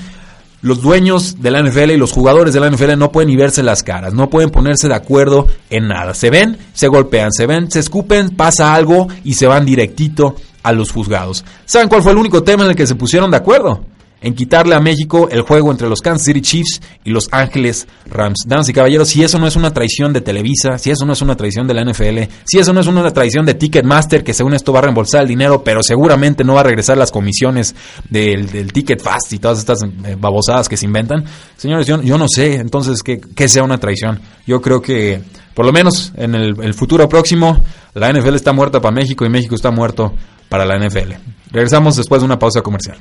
[0.62, 3.62] los dueños de la NFL y los jugadores de la NFL no pueden ni verse
[3.62, 6.14] las caras, no pueden ponerse de acuerdo en nada.
[6.14, 10.72] Se ven, se golpean, se ven, se escupen, pasa algo y se van directito a
[10.72, 11.46] los juzgados.
[11.66, 13.86] ¿Saben cuál fue el único tema en el que se pusieron de acuerdo?
[14.22, 18.44] En quitarle a México el juego entre los Kansas City Chiefs y los Ángeles Rams.
[18.48, 21.22] Damas y caballeros, si eso no es una traición de Televisa, si eso no es
[21.22, 24.54] una traición de la NFL, si eso no es una traición de Ticketmaster, que según
[24.54, 27.76] esto va a reembolsar el dinero, pero seguramente no va a regresar las comisiones
[28.10, 31.24] del, Ticket Fast y todas estas eh, babosadas que se inventan,
[31.56, 34.20] señores, yo, no sé entonces qué, sea una traición.
[34.46, 35.22] Yo creo que,
[35.54, 39.56] por lo menos en el futuro próximo, la NFL está muerta para México y México
[39.56, 40.14] está muerto
[40.50, 41.14] para la NFL.
[41.52, 42.98] Regresamos después de una pausa comercial.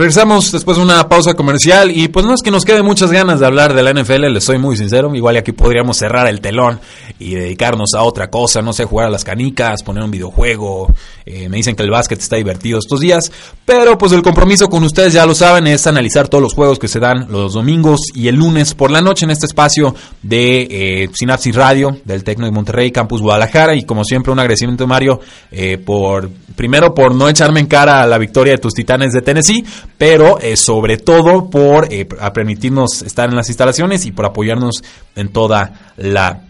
[0.00, 3.38] Regresamos después de una pausa comercial y pues no es que nos quede muchas ganas
[3.38, 6.80] de hablar de la NFL, les soy muy sincero, igual aquí podríamos cerrar el telón
[7.20, 10.92] y dedicarnos a otra cosa, no sé, jugar a las canicas, poner un videojuego,
[11.26, 13.30] eh, me dicen que el básquet está divertido estos días,
[13.64, 16.88] pero pues el compromiso con ustedes ya lo saben es analizar todos los juegos que
[16.88, 21.10] se dan los domingos y el lunes por la noche en este espacio de eh,
[21.12, 25.76] Sinapsis Radio del Tecno de Monterrey, Campus Guadalajara y como siempre un agradecimiento Mario eh,
[25.76, 29.64] por primero por no echarme en cara la victoria de tus Titanes de Tennessee,
[29.98, 31.88] pero eh, sobre todo por
[32.32, 34.82] permitirnos estar en las instalaciones y por apoyarnos
[35.16, 36.49] en toda la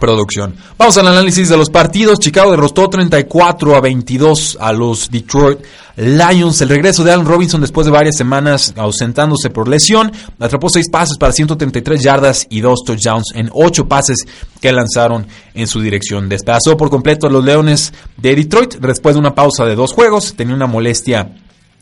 [0.00, 0.54] producción.
[0.78, 2.18] Vamos al análisis de los partidos.
[2.18, 5.60] Chicago derrotó 34 a 22 a los Detroit
[5.96, 6.60] Lions.
[6.60, 10.12] El regreso de Allen Robinson después de varias semanas ausentándose por lesión.
[10.38, 14.18] Atrapó 6 pases para 133 yardas y 2 touchdowns en 8 pases
[14.60, 16.28] que lanzaron en su dirección.
[16.28, 20.34] Despedazó por completo a los Leones de Detroit después de una pausa de dos juegos.
[20.34, 21.30] Tenía una molestia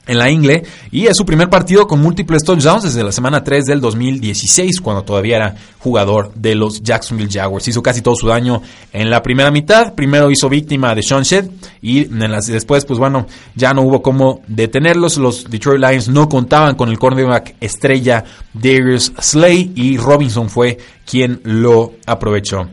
[0.07, 3.65] en la Ingle y es su primer partido con múltiples touchdowns desde la semana 3
[3.65, 7.69] del 2016 cuando todavía era jugador de los Jacksonville Jaguars.
[7.69, 8.63] Hizo casi todo su daño
[8.93, 13.73] en la primera mitad, primero hizo víctima de Sean Shed y después pues bueno, ya
[13.75, 15.17] no hubo cómo detenerlos.
[15.19, 21.41] Los Detroit Lions no contaban con el cornerback estrella Darius Slay y Robinson fue quien
[21.45, 22.69] lo aprovechó.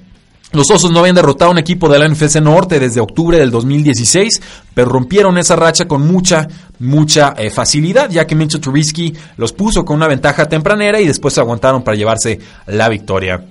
[0.52, 3.52] Los Osos no habían derrotado a un equipo de la NFC Norte desde octubre del
[3.52, 4.42] 2016,
[4.74, 6.48] pero rompieron esa racha con mucha,
[6.80, 11.36] mucha eh, facilidad, ya que Mitchell Trubisky los puso con una ventaja tempranera y después
[11.36, 13.44] se aguantaron para llevarse la victoria.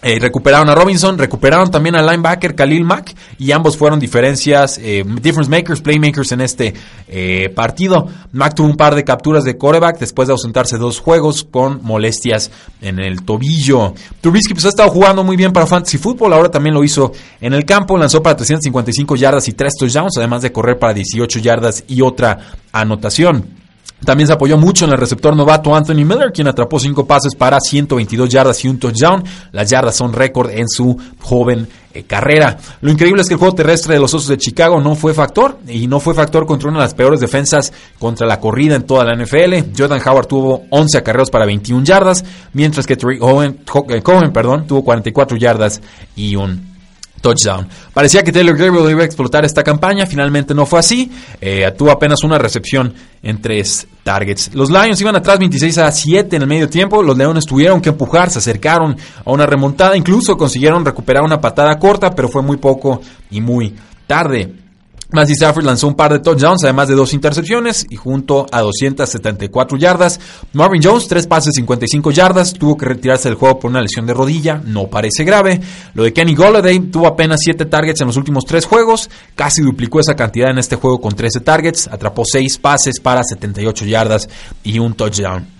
[0.00, 5.02] Eh, recuperaron a Robinson, recuperaron también al linebacker Khalil Mack y ambos fueron diferencias, eh,
[5.20, 6.72] difference makers, playmakers en este
[7.08, 8.06] eh, partido.
[8.30, 12.52] Mack tuvo un par de capturas de coreback después de ausentarse dos juegos con molestias
[12.80, 13.94] en el tobillo.
[14.20, 17.52] Trubisky pues ha estado jugando muy bien para Fantasy Football, ahora también lo hizo en
[17.52, 21.82] el campo, lanzó para 355 yardas y 3 touchdowns, además de correr para 18 yardas
[21.88, 22.38] y otra
[22.70, 23.57] anotación.
[24.04, 27.58] También se apoyó mucho en el receptor novato Anthony Miller, quien atrapó cinco pases para
[27.60, 29.24] 122 yardas y un touchdown.
[29.52, 32.56] Las yardas son récord en su joven eh, carrera.
[32.80, 35.58] Lo increíble es que el juego terrestre de los Osos de Chicago no fue factor
[35.66, 39.04] y no fue factor contra una de las peores defensas contra la corrida en toda
[39.04, 39.72] la NFL.
[39.76, 43.58] Jordan Howard tuvo 11 acarreos para 21 yardas, mientras que Trey Cohen,
[43.88, 45.80] eh, Cohen perdón, tuvo 44 yardas
[46.14, 46.77] y un
[47.20, 47.68] touchdown.
[47.92, 51.10] Parecía que Taylor Gabriel iba a explotar esta campaña, finalmente no fue así.
[51.40, 54.54] Eh, tuvo apenas una recepción en tres targets.
[54.54, 57.02] Los Lions iban atrás 26 a 7 en el medio tiempo.
[57.02, 61.78] Los Leones tuvieron que empujar, se acercaron a una remontada, incluso consiguieron recuperar una patada
[61.78, 63.00] corta, pero fue muy poco
[63.30, 63.74] y muy
[64.06, 64.67] tarde.
[65.10, 69.78] Matthew Stafford lanzó un par de touchdowns, además de dos intercepciones, y junto a 274
[69.78, 70.20] yardas.
[70.52, 74.12] Marvin Jones, tres pases, 55 yardas, tuvo que retirarse del juego por una lesión de
[74.12, 75.62] rodilla, no parece grave.
[75.94, 79.98] Lo de Kenny Golladay tuvo apenas 7 targets en los últimos 3 juegos, casi duplicó
[79.98, 84.28] esa cantidad en este juego con 13 targets, atrapó 6 pases para 78 yardas
[84.62, 85.57] y un touchdown.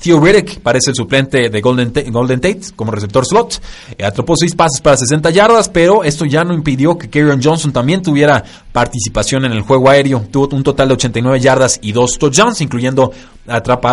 [0.00, 3.60] Theo Riddick parece el suplente de Golden, Tate como receptor slot.
[3.98, 7.72] Eh, atrapó seis pases para 60 yardas, pero esto ya no impidió que Kerryon Johnson
[7.72, 10.24] también tuviera participación en el juego aéreo.
[10.30, 13.12] Tuvo un total de 89 yardas y dos touchdowns, incluyendo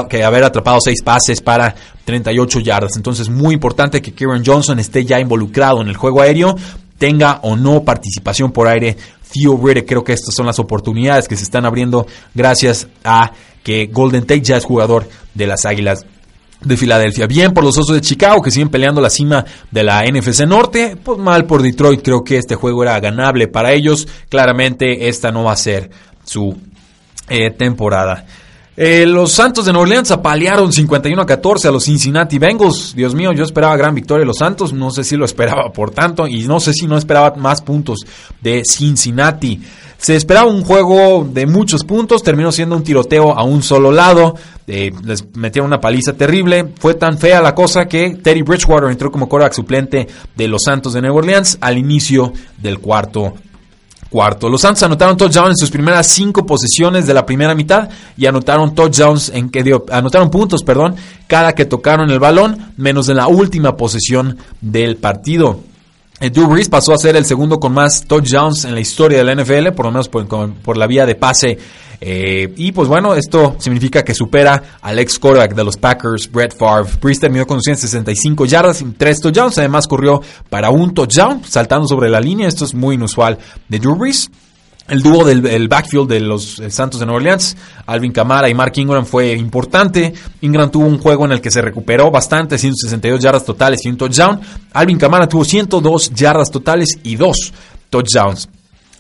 [0.10, 2.96] que haber atrapado seis pases para 38 yardas.
[2.96, 6.56] Entonces, muy importante que Kerryon Johnson esté ya involucrado en el juego aéreo
[6.98, 8.98] tenga o no participación por aire
[9.32, 9.60] Theo.
[9.86, 13.32] Creo que estas son las oportunidades que se están abriendo gracias a
[13.64, 16.06] que Golden Tate ya es jugador de las Águilas
[16.62, 17.28] de Filadelfia.
[17.28, 20.98] Bien por los Osos de Chicago que siguen peleando la cima de la NFC Norte.
[21.02, 22.02] Pues mal por Detroit.
[22.02, 24.08] Creo que este juego era ganable para ellos.
[24.30, 25.90] Claramente esta no va a ser
[26.24, 26.58] su
[27.30, 28.26] eh, temporada.
[28.80, 32.94] Eh, los Santos de Nueva Orleans apalearon 51 a 14 a los Cincinnati Bengals.
[32.96, 34.72] Dios mío, yo esperaba gran victoria de los Santos.
[34.72, 36.28] No sé si lo esperaba por tanto.
[36.28, 38.06] Y no sé si no esperaba más puntos
[38.40, 39.60] de Cincinnati.
[39.98, 42.22] Se esperaba un juego de muchos puntos.
[42.22, 44.36] Terminó siendo un tiroteo a un solo lado.
[44.68, 46.72] Eh, les metieron una paliza terrible.
[46.78, 50.94] Fue tan fea la cosa que Teddy Bridgewater entró como quarterback suplente de los Santos
[50.94, 53.34] de Nueva Orleans al inicio del cuarto
[54.10, 54.50] cuarto.
[54.50, 58.74] Los Santos anotaron touchdown en sus primeras cinco posiciones de la primera mitad y anotaron
[58.74, 60.96] touchdowns en que dio, anotaron puntos, perdón,
[61.28, 65.60] cada que tocaron el balón, menos en la última posesión del partido.
[66.20, 69.24] Eh, Drew Brees pasó a ser el segundo con más touchdowns en la historia de
[69.24, 71.58] la NFL, por lo menos por, la vía de pase.
[72.02, 76.56] Eh, y pues bueno, esto significa que supera al ex quarterback de los Packers, Brett
[76.58, 76.92] Favre.
[77.00, 79.58] Brees terminó con 165 yardas y 3 touchdowns.
[79.60, 82.48] Además corrió para un touchdown, saltando sobre la línea.
[82.48, 84.32] Esto es muy inusual de Drew Brees.
[84.88, 89.06] El dúo del backfield de los Santos de Nueva Orleans, Alvin Kamara y Mark Ingram
[89.06, 90.14] fue importante.
[90.42, 93.98] Ingram tuvo un juego en el que se recuperó bastante, 162 yardas totales y un
[93.98, 94.40] touchdown.
[94.74, 97.54] Alvin Kamara tuvo 102 yardas totales y dos
[97.90, 98.48] touchdowns.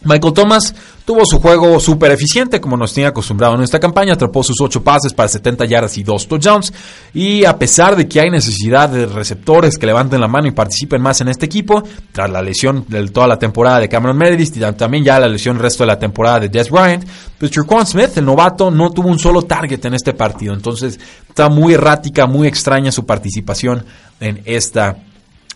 [0.03, 4.43] Michael Thomas tuvo su juego súper eficiente, como nos tiene acostumbrado en esta campaña, atrapó
[4.43, 6.73] sus 8 pases para 70 yardas y 2 touchdowns,
[7.13, 11.01] y a pesar de que hay necesidad de receptores que levanten la mano y participen
[11.01, 11.81] más en este equipo,
[12.11, 15.57] tras la lesión de toda la temporada de Cameron Meredith y también ya la lesión
[15.59, 17.05] resto de la temporada de Des Bryant,
[17.39, 21.49] pues Jerquan Smith, el novato, no tuvo un solo target en este partido, entonces está
[21.49, 23.85] muy errática, muy extraña su participación
[24.19, 24.97] en esta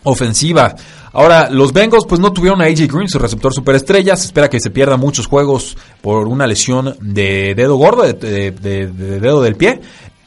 [0.04, 0.74] ofensiva.
[1.12, 4.16] Ahora, los Bengals pues no tuvieron a AJ Green, su receptor superestrella.
[4.16, 9.42] Se espera que se pierda muchos juegos por una lesión de dedo gordo, de, dedo
[9.42, 9.80] del pie.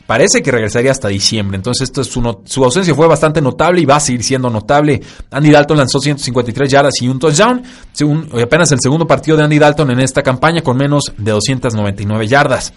[0.06, 1.56] Parece que regresaría hasta diciembre.
[1.56, 5.02] Entonces, esto es su, su ausencia fue bastante notable y va a seguir siendo notable.
[5.32, 7.64] Andy Dalton lanzó 153 yardas y un touchdown.
[7.92, 12.28] Según, apenas el segundo partido de Andy Dalton en esta campaña con menos de 299
[12.28, 12.72] yardas.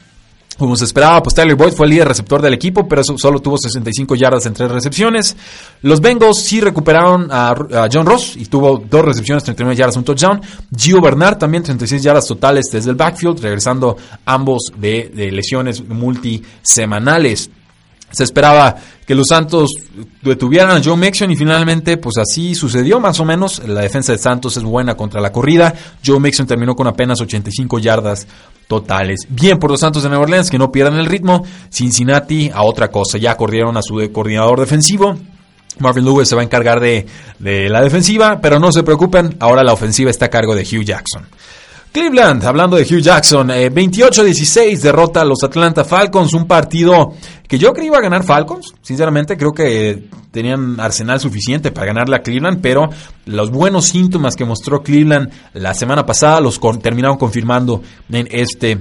[0.59, 3.57] Como se esperaba, pues Tyler Boyd fue el líder receptor del equipo, pero solo tuvo
[3.57, 5.37] 65 yardas en tres recepciones.
[5.83, 7.55] Los Bengals sí recuperaron a,
[7.93, 10.41] John Ross y tuvo dos recepciones, 39 yardas, un touchdown.
[10.77, 17.51] Gio Bernard también 36 yardas totales desde el backfield, regresando ambos de, de lesiones multisemanales.
[18.11, 19.71] Se esperaba que los Santos
[20.23, 23.63] detuvieran a Joe Mixon y finalmente pues así sucedió más o menos.
[23.67, 25.75] La defensa de Santos es buena contra la corrida.
[26.05, 28.27] Joe Mixon terminó con apenas 85 yardas
[28.67, 29.27] totales.
[29.29, 31.45] Bien por los Santos de Nueva Orleans que no pierdan el ritmo.
[31.71, 33.19] Cincinnati a otra cosa.
[33.19, 35.17] Ya acordieron a su coordinador defensivo.
[35.79, 37.07] Marvin Lewis se va a encargar de,
[37.39, 40.85] de la defensiva, pero no se preocupen, ahora la ofensiva está a cargo de Hugh
[40.85, 41.27] Jackson.
[41.99, 47.13] Cleveland, hablando de Hugh Jackson, 28-16 eh, derrota a los Atlanta Falcons, un partido
[47.49, 52.15] que yo creí iba a ganar Falcons, sinceramente creo que tenían arsenal suficiente para ganarle
[52.15, 52.89] a Cleveland, pero
[53.27, 57.83] los buenos síntomas que mostró Cleveland la semana pasada los terminaron confirmando
[58.13, 58.79] en este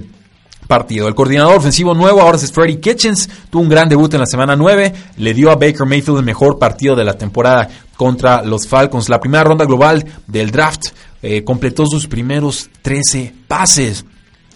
[0.68, 1.08] partido.
[1.08, 4.54] El coordinador ofensivo nuevo ahora es Freddy Kitchens, tuvo un gran debut en la semana
[4.54, 9.08] 9, le dio a Baker Mayfield el mejor partido de la temporada contra los Falcons.
[9.08, 10.90] La primera ronda global del draft
[11.22, 14.04] eh, completó sus primeros 13 pases.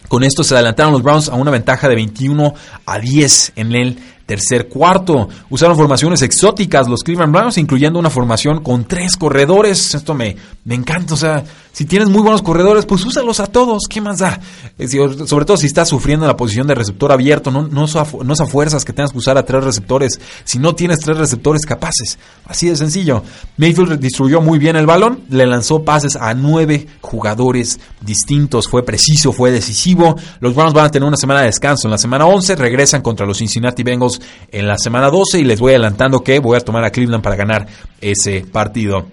[0.09, 3.99] Con esto se adelantaron los Browns a una ventaja de 21 a 10 en el
[4.27, 5.29] tercer cuarto.
[5.51, 9.95] Usaron formaciones exóticas los Cleveland Browns, incluyendo una formación con tres corredores.
[9.95, 11.15] Esto me, me encanta.
[11.15, 13.85] O sea, si tienes muy buenos corredores, pues úsalos a todos.
[13.89, 14.39] ¿Qué más da?
[15.27, 17.51] sobre todo si estás sufriendo en la posición de receptor abierto.
[17.51, 21.01] No, no, es a, fuerzas que tengas que usar a tres receptores si no tienes
[21.01, 22.19] tres receptores capaces.
[22.45, 23.23] Así de sencillo.
[23.57, 25.23] Mayfield distribuyó muy bien el balón.
[25.31, 28.69] Le lanzó pases a nueve jugadores distintos.
[28.69, 30.17] Fue preciso, fue decisivo.
[30.41, 31.89] Los Browns van a tener una semana de descanso.
[31.89, 34.12] En la semana 11 regresan contra los Cincinnati Bengals
[34.51, 37.37] en la semana 12 y les voy adelantando que voy a tomar a Cleveland para
[37.37, 37.67] ganar
[38.01, 39.07] ese partido.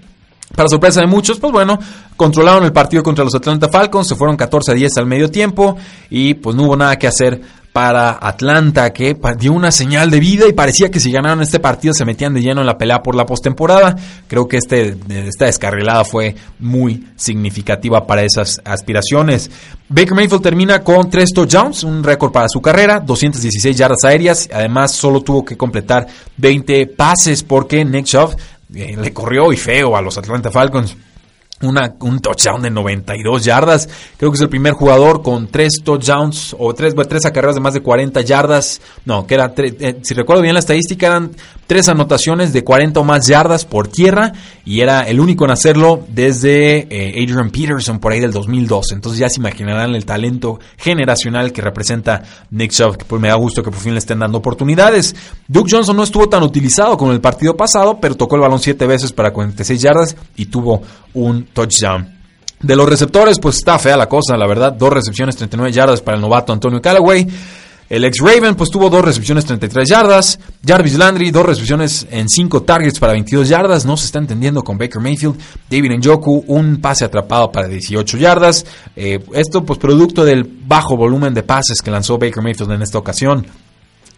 [0.56, 1.78] Para sorpresa de muchos, pues bueno,
[2.18, 5.78] controlaron el partido contra los Atlanta Falcons, se fueron 14 a 10 al medio tiempo
[6.10, 7.40] y pues no hubo nada que hacer
[7.74, 11.94] para Atlanta, que dio una señal de vida y parecía que si ganaron este partido
[11.94, 13.96] se metían de lleno en la pelea por la postemporada.
[14.28, 19.52] Creo que este, esta descarrilada fue muy significativa para esas aspiraciones.
[19.88, 24.92] Baker Mayfield termina con 3 touchdowns, un récord para su carrera, 216 yardas aéreas, además
[24.92, 28.36] solo tuvo que completar 20 pases porque Nick Chubb
[28.74, 30.96] eh, le corrió y feo a los Atlanta Falcons.
[31.62, 33.90] Una, un touchdown de 92 yardas.
[34.18, 37.74] Creo que es el primer jugador con tres touchdowns o tres, tres acarreos de más
[37.74, 38.82] de 40 yardas.
[39.06, 41.32] No, que era, eh, si recuerdo bien la estadística, eran
[41.68, 44.34] tres anotaciones de 40 o más yardas por tierra
[44.66, 48.96] y era el único en hacerlo desde eh, Adrian Peterson por ahí del 2012.
[48.96, 53.36] Entonces ya se imaginarán el talento generacional que representa Nick Chubb, que pues me da
[53.36, 55.16] gusto que por fin le estén dando oportunidades.
[55.48, 58.88] Duke Johnson no estuvo tan utilizado como el partido pasado, pero tocó el balón siete
[58.88, 60.82] veces para 46 yardas y tuvo
[61.14, 62.20] un touchdown.
[62.62, 64.74] De los receptores, pues está fea la cosa, la verdad.
[64.74, 67.26] Dos recepciones, 39 yardas para el novato Antonio Callaway.
[67.90, 70.40] El ex Raven, pues tuvo dos recepciones, 33 yardas.
[70.64, 73.86] Jarvis Landry, dos recepciones en 5 targets para 22 yardas.
[73.86, 75.40] No se está entendiendo con Baker Mayfield.
[75.72, 78.66] David Njoku, un pase atrapado para 18 yardas.
[78.96, 83.00] Eh, esto, pues, producto del bajo volumen de pases que lanzó Baker Mayfield en esta
[83.00, 83.48] ocasión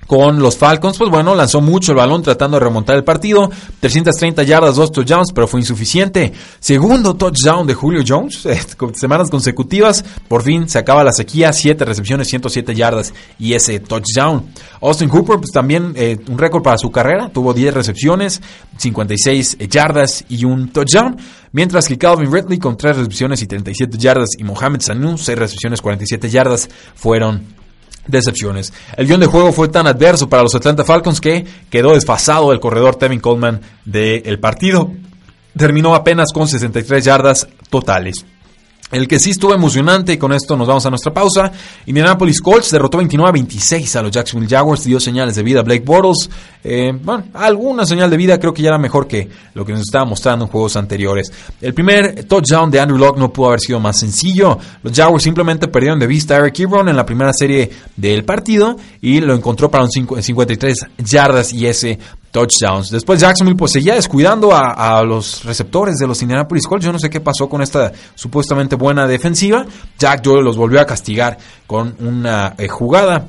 [0.08, 3.50] con los Falcons, pues bueno, lanzó mucho el balón tratando de remontar el partido.
[3.80, 6.34] 330 yardas, dos touchdowns, pero fue insuficiente.
[6.60, 8.60] Segundo touchdown de Julio Jones, eh,
[8.94, 10.04] semanas consecutivas.
[10.28, 14.48] Por fin se acaba la sequía, 7 recepciones, 107 yardas y ese touchdown.
[14.82, 18.42] Austin Hooper, pues también eh, un récord para su carrera, tuvo 10 recepciones,
[18.78, 21.18] 56 yardas y un touchdown.
[21.54, 25.82] Mientras que Calvin Ridley con 3 recepciones y 37 yardas y Mohamed Sanu, 6 recepciones,
[25.82, 27.62] 47 yardas, fueron
[28.08, 28.74] decepciones.
[28.98, 32.60] El guion de juego fue tan adverso para los Atlanta Falcons que quedó desfasado el
[32.60, 34.92] corredor Tevin Coleman del partido.
[35.58, 38.26] Terminó apenas con 63 yardas totales.
[38.92, 41.52] El que sí estuvo emocionante, y con esto nos vamos a nuestra pausa.
[41.86, 45.64] Indianapolis Colts derrotó 29 a 26 a los Jacksonville Jaguars, dio señales de vida a
[45.64, 46.30] Blake Bortles.
[46.64, 49.82] Eh, bueno, alguna señal de vida creo que ya era mejor que lo que nos
[49.82, 51.32] estaba mostrando en juegos anteriores.
[51.62, 54.58] El primer touchdown de Andrew Locke no pudo haber sido más sencillo.
[54.84, 58.76] Los Jaguars simplemente perdieron de vista a Eric Ebron en la primera serie del partido
[59.02, 61.98] y lo encontró para un 53 yardas y ese
[62.32, 62.90] touchdowns.
[62.90, 66.86] Después Jacksonville pues seguía descuidando a, los receptores de los Indianapolis Colts.
[66.86, 69.66] Yo no sé qué pasó con esta supuestamente buena defensiva.
[70.00, 73.28] Jack Doyle los volvió a castigar con una eh, jugada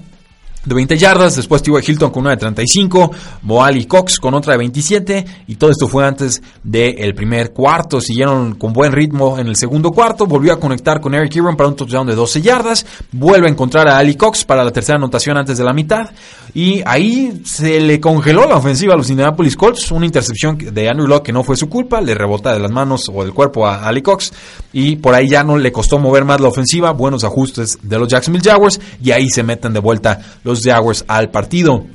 [0.64, 1.90] de 20 yardas, después T.Y.
[1.90, 3.11] Hilton con una de 35,
[3.42, 8.55] Moali Cox con otra de 27 y todo esto fue antes del primer cuarto, siguieron
[8.55, 11.77] con buen ritmo en el segundo cuarto, volvió a conectar con Eric Ebron para un
[11.77, 15.59] touchdown de 12 yardas, vuelve a encontrar a Ali Cox para la tercera anotación antes
[15.59, 16.11] de la mitad
[16.55, 21.09] y ahí se le congeló la ofensiva a los Indianapolis Colts, una intercepción de Andrew
[21.09, 23.87] Locke que no fue su culpa, le rebota de las manos o del cuerpo a
[23.87, 24.33] Ali Cox
[24.72, 28.09] y por ahí ya no le costó mover más la ofensiva, buenos ajustes de los
[28.09, 31.87] Jacksonville Jaguars y ahí se meten de vuelta los los Jaguars al partido.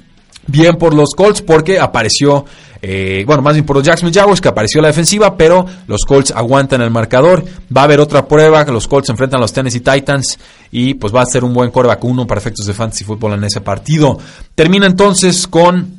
[0.47, 2.45] Bien por los Colts porque apareció,
[2.81, 6.31] eh, bueno, más bien por los Jacksonville Jaguars que apareció la defensiva, pero los Colts
[6.31, 7.43] aguantan el marcador.
[7.75, 10.39] Va a haber otra prueba, los Colts enfrentan a los Tennessee Titans
[10.71, 13.43] y pues va a ser un buen coreback uno para efectos de fantasy fútbol en
[13.43, 14.17] ese partido.
[14.55, 15.97] Termina entonces con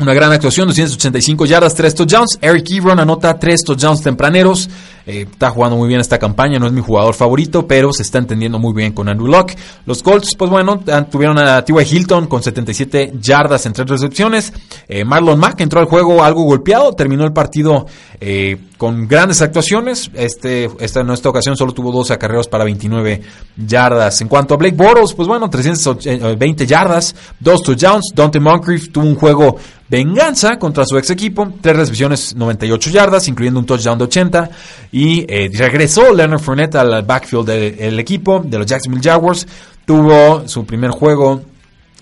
[0.00, 2.38] una gran actuación, 285 yardas, 3 touchdowns.
[2.40, 4.70] Eric Ebron anota 3 touchdowns tempraneros.
[5.06, 8.18] Eh, está jugando muy bien esta campaña, no es mi jugador favorito, pero se está
[8.18, 9.56] entendiendo muy bien con Andrew Locke.
[9.86, 11.96] Los Colts, pues bueno, tuvieron a T.Y.
[11.96, 14.52] Hilton con 77 yardas en 3 recepciones.
[14.88, 17.86] Eh, Marlon Mack entró al juego algo golpeado, terminó el partido
[18.20, 20.10] eh, con grandes actuaciones.
[20.14, 23.20] Este, esta, en esta ocasión solo tuvo 12 acarreos para 29
[23.56, 24.20] yardas.
[24.20, 28.12] En cuanto a Blake Bortles, pues bueno, 320 yardas, 2 touchdowns.
[28.14, 29.56] Dante Moncrief tuvo un juego
[29.90, 34.50] venganza contra su ex equipo, tres recepciones, 98 yardas, incluyendo un touchdown de 80.
[34.92, 39.46] Y eh, regresó Leonard Fournette al backfield del equipo de los Jacksonville Jaguars.
[39.84, 41.42] Tuvo su primer juego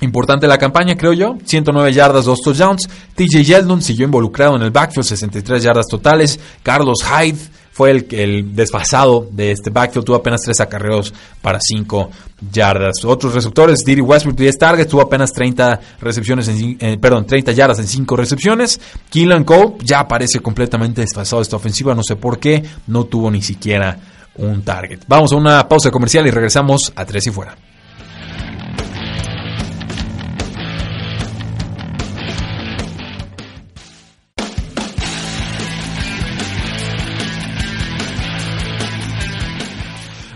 [0.01, 1.37] importante la campaña, creo yo.
[1.45, 2.89] 109 yardas, dos touchdowns.
[3.15, 6.39] TJ Yeldon siguió involucrado en el backfield, 63 yardas totales.
[6.63, 7.39] Carlos Hyde
[7.79, 12.11] fue el, desfasado de este backfield, tuvo apenas 3 acarreos para 5
[12.51, 13.05] yardas.
[13.05, 17.79] Otros receptores, Diddy Westbrook 10 targets, tuvo apenas 30 recepciones, en, eh, perdón, 30 yardas
[17.79, 18.81] en 5 recepciones.
[19.09, 23.31] Keelan Cole ya parece completamente desfasado de esta ofensiva, no sé por qué, no tuvo
[23.31, 23.97] ni siquiera
[24.35, 25.03] un target.
[25.07, 27.57] Vamos a una pausa comercial y regresamos a 3 y fuera.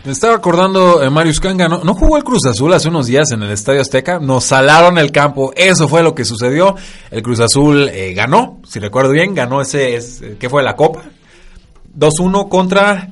[0.04, 3.44] Me estaba acordando, eh, Marius Kanga, ¿no, jugó el Cruz Azul hace unos días en
[3.44, 4.18] el Estadio Azteca?
[4.18, 6.74] Nos salaron el campo, eso fue lo que sucedió.
[7.08, 11.02] El Cruz Azul eh, ganó, si recuerdo bien, ganó ese, ese ¿qué fue la Copa?
[11.96, 13.10] 2-1 contra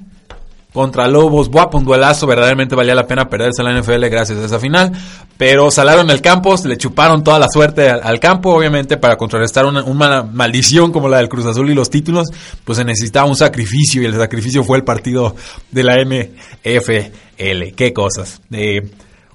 [0.72, 1.48] contra Lobos.
[1.48, 4.92] Buah, un duelazo, verdaderamente valía la pena perderse la NFL gracias a esa final.
[5.36, 10.22] Pero salaron el campo, le chuparon toda la suerte al, campo, obviamente, para contrarrestar una,
[10.22, 12.28] maldición como la del Cruz Azul y los títulos,
[12.64, 15.34] pues se necesitaba un sacrificio y el sacrificio fue el partido
[15.70, 17.74] de la NFL.
[17.74, 18.40] Qué cosas.
[18.52, 18.82] Eh,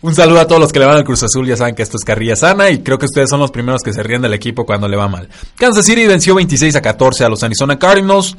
[0.01, 1.97] un saludo a todos los que le van al Cruz Azul, ya saben que esto
[1.97, 4.63] es carrilla sana y creo que ustedes son los primeros que se ríen del equipo
[4.63, 5.27] cuando le va mal.
[5.55, 8.37] Kansas City venció 26 a 14 a los Arizona Cardinals.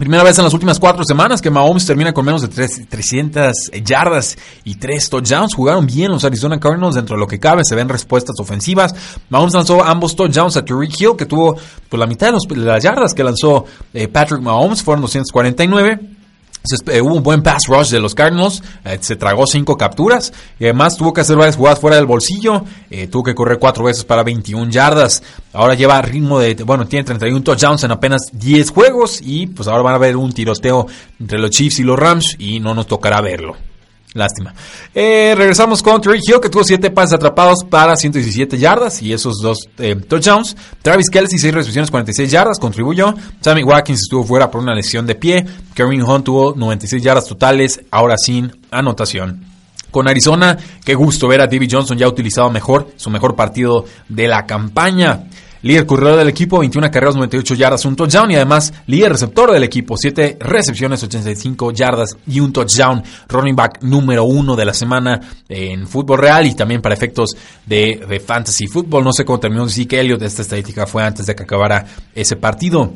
[0.00, 3.52] Primera vez en las últimas cuatro semanas que Mahomes termina con menos de 300
[3.84, 5.54] yardas y tres touchdowns.
[5.54, 7.66] Jugaron bien los Arizona Cardinals dentro de lo que cabe.
[7.66, 8.94] Se ven respuestas ofensivas.
[9.28, 11.54] Mahomes lanzó ambos touchdowns a Tariq Hill, que tuvo
[11.90, 14.82] pues, la mitad de, las yardas que lanzó eh, Patrick Mahomes.
[14.82, 16.19] Fueron 249.
[16.62, 20.96] Hubo un buen pass rush de los Cardinals, eh, se tragó cinco capturas y además
[20.96, 24.22] tuvo que hacer varias jugadas fuera del bolsillo, eh, tuvo que correr cuatro veces para
[24.22, 25.22] 21 yardas.
[25.52, 29.82] Ahora lleva ritmo de, bueno, tiene 31 touchdowns en apenas 10 juegos y pues ahora
[29.82, 30.86] van a ver un tiroteo
[31.18, 33.69] entre los Chiefs y los Rams y no nos tocará verlo.
[34.12, 34.52] Lástima.
[34.92, 39.36] Eh, regresamos con Terry Hill, que tuvo 7 pases atrapados para 117 yardas y esos
[39.40, 40.56] dos eh, touchdowns.
[40.82, 43.14] Travis Kelsey, 6 recepciones, 46 yardas, contribuyó.
[43.40, 45.46] Sammy Watkins estuvo fuera por una lesión de pie.
[45.74, 49.44] Kevin Hunt tuvo 96 yardas totales, ahora sin anotación.
[49.92, 54.26] Con Arizona, qué gusto ver a David Johnson ya utilizado mejor, su mejor partido de
[54.26, 55.24] la campaña.
[55.62, 59.62] Líder corredor del equipo, 21 carreras, 98 yardas, un touchdown y además líder receptor del
[59.62, 63.02] equipo, 7 recepciones, 85 yardas y un touchdown.
[63.28, 67.36] Running back número uno de la semana en fútbol real y también para efectos
[67.66, 69.04] de, fantasy fútbol.
[69.04, 71.84] No sé cómo terminó Zeke Elliott, esta estadística fue antes de que acabara
[72.14, 72.94] ese partido.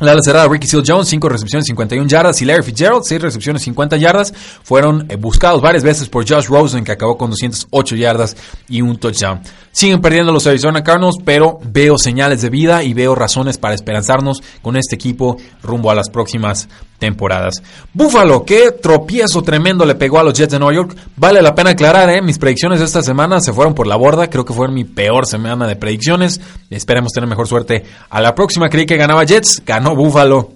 [0.00, 2.42] La ala cerrada Ricky Seal Jones, 5 recepciones, 51 yardas.
[2.42, 4.34] Y Larry Fitzgerald, 6 recepciones, 50 yardas.
[4.64, 8.36] Fueron eh, buscados varias veces por Josh Rosen, que acabó con 208 yardas
[8.68, 9.40] y un touchdown.
[9.70, 14.42] Siguen perdiendo los Arizona Cardinals, pero veo señales de vida y veo razones para esperanzarnos
[14.62, 16.68] con este equipo rumbo a las próximas
[16.98, 17.62] temporadas.
[17.92, 20.96] Buffalo, qué tropiezo tremendo le pegó a los Jets de Nueva York.
[21.16, 22.22] Vale la pena aclarar, ¿eh?
[22.22, 24.28] mis predicciones de esta semana se fueron por la borda.
[24.28, 26.40] Creo que fue mi peor semana de predicciones.
[26.70, 28.68] Esperemos tener mejor suerte a la próxima.
[28.68, 30.52] Creí que ganaba Jets, ganó Buffalo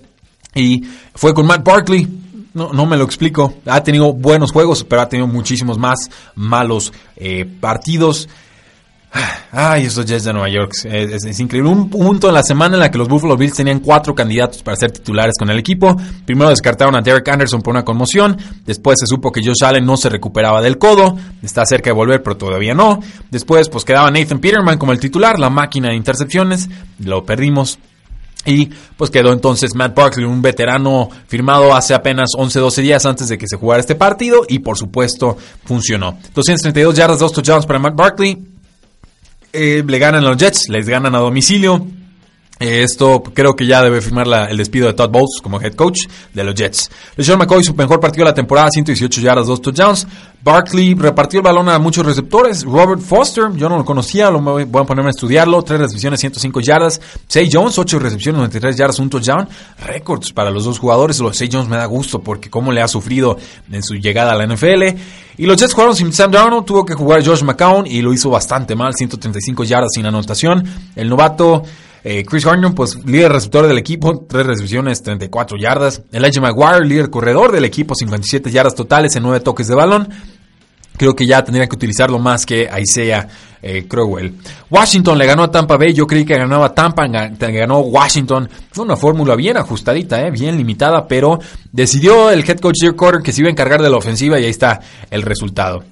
[0.55, 0.83] y
[1.15, 2.07] fue con Matt Barkley.
[2.55, 3.55] No, no, me lo explico.
[3.67, 8.29] Ha tenido buenos juegos, pero ha tenido muchísimos más malos eh, partidos.
[9.51, 10.73] Ay, estos Jets de Nueva York.
[10.85, 11.71] Es, increíble.
[11.71, 14.77] Un punto en la semana en la que los Buffalo Bills tenían cuatro candidatos para
[14.77, 15.97] ser titulares con el equipo.
[16.27, 18.37] Primero descartaron a Derek Anderson por una conmoción.
[18.65, 21.17] Después se supo que Josh Allen no se recuperaba del codo.
[21.43, 23.01] Está cerca de volver, pero todavía no.
[23.31, 26.69] Después, pues quedaba Nathan Peterman como el titular, la máquina de intercepciones.
[26.99, 27.79] Lo perdimos.
[28.45, 33.37] Y pues quedó entonces Matt Barkley, un veterano firmado hace apenas 11-12 días antes de
[33.37, 34.43] que se jugara este partido.
[34.47, 36.19] Y por supuesto funcionó.
[36.35, 38.58] 232 yardas, 2 touchdowns para Matt Barkley.
[39.53, 41.87] Eh, le ganan los Jets, les ganan a domicilio.
[42.61, 46.07] Eh, esto creo que ya debe firmar el despido de Todd Bowles como head coach
[46.35, 46.91] de los Jets.
[47.17, 50.07] LeSean McCoy, su mejor partido de la temporada, 118 yardas, 2 touchdowns.
[50.41, 52.65] Barkley repartió el balón a muchos receptores.
[52.65, 55.63] Robert Foster, yo no lo conocía, lo voy a ponerme a estudiarlo.
[55.63, 57.01] 3 recepciones, 105 yardas.
[57.27, 59.49] Say Jones, 8 recepciones, 93 yardas, un touchdown.
[59.85, 61.19] Récords para los dos jugadores.
[61.21, 63.37] Lo Say Jones me da gusto porque cómo le ha sufrido
[63.71, 64.97] en su llegada a la NFL.
[65.39, 68.31] Y los Jets jugaron sin Sam Darnold, tuvo que jugar Josh McCown y lo hizo
[68.31, 70.65] bastante mal, 135 yardas sin anotación.
[70.97, 71.63] El novato
[72.05, 76.03] eh, Chris Gardner, pues líder receptor del equipo, 3 recepciones, 34 yardas.
[76.13, 80.09] Elijah Maguire, líder corredor del equipo, 57 yardas totales en 9 toques de balón.
[80.97, 83.29] Creo que ya tendría que utilizarlo más que Isaiah
[83.63, 84.35] eh, Crowell.
[84.69, 85.93] Washington le ganó a Tampa Bay.
[85.93, 88.49] Yo creí que ganaba Tampa, ganó Washington.
[88.73, 91.39] Fue una fórmula bien ajustadita, eh, bien limitada, pero
[91.71, 94.45] decidió el head coach Dirk Carter que se iba a encargar de la ofensiva y
[94.45, 94.81] ahí está
[95.11, 95.85] el resultado.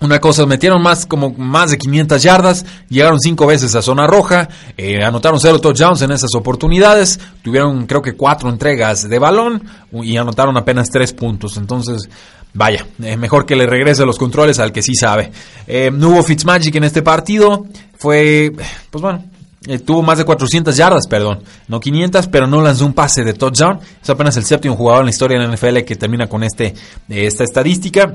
[0.00, 4.48] Una cosa, metieron más como más de 500 yardas, llegaron cinco veces a zona roja,
[4.78, 10.16] eh, anotaron cero touchdowns en esas oportunidades, tuvieron creo que cuatro entregas de balón y
[10.16, 11.58] anotaron apenas tres puntos.
[11.58, 12.08] Entonces,
[12.54, 15.32] vaya, es mejor que le regrese los controles al que sí sabe.
[15.66, 17.66] Eh, no hubo Fitzmagic en este partido,
[17.98, 18.52] fue,
[18.90, 19.22] pues bueno,
[19.66, 23.34] eh, tuvo más de 400 yardas, perdón, no 500, pero no lanzó un pase de
[23.34, 23.78] touchdown.
[24.02, 26.74] Es apenas el séptimo jugador en la historia de la NFL que termina con este,
[27.10, 28.14] esta estadística.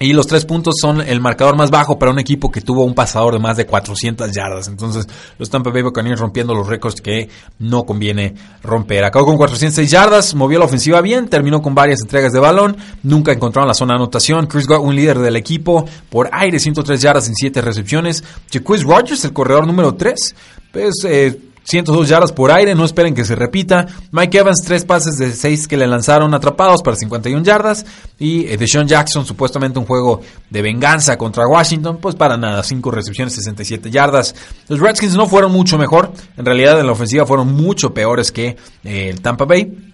[0.00, 2.94] Y los tres puntos son el marcador más bajo para un equipo que tuvo un
[2.94, 4.66] pasador de más de 400 yardas.
[4.66, 5.06] Entonces,
[5.38, 7.28] los Tampa Bay Buccaneers rompiendo los récords que
[7.60, 8.34] no conviene
[8.64, 9.04] romper.
[9.04, 13.30] Acabó con 406 yardas, movió la ofensiva bien, terminó con varias entregas de balón, nunca
[13.30, 14.48] encontraron la zona de anotación.
[14.48, 18.24] Chris Godwin, líder del equipo, por aire, 103 yardas en 7 recepciones.
[18.50, 20.34] Chris Rogers, el corredor número 3,
[20.72, 21.04] pues...
[21.04, 23.86] Eh, 102 yardas por aire, no esperen que se repita.
[24.12, 27.84] Mike Evans, tres pases de 6 que le lanzaron atrapados para 51 yardas.
[28.18, 32.90] Y eh, Deshaun Jackson, supuestamente un juego de venganza contra Washington, pues para nada, 5
[32.90, 34.34] recepciones, 67 yardas.
[34.68, 38.56] Los Redskins no fueron mucho mejor, en realidad en la ofensiva fueron mucho peores que
[38.84, 39.93] eh, el Tampa Bay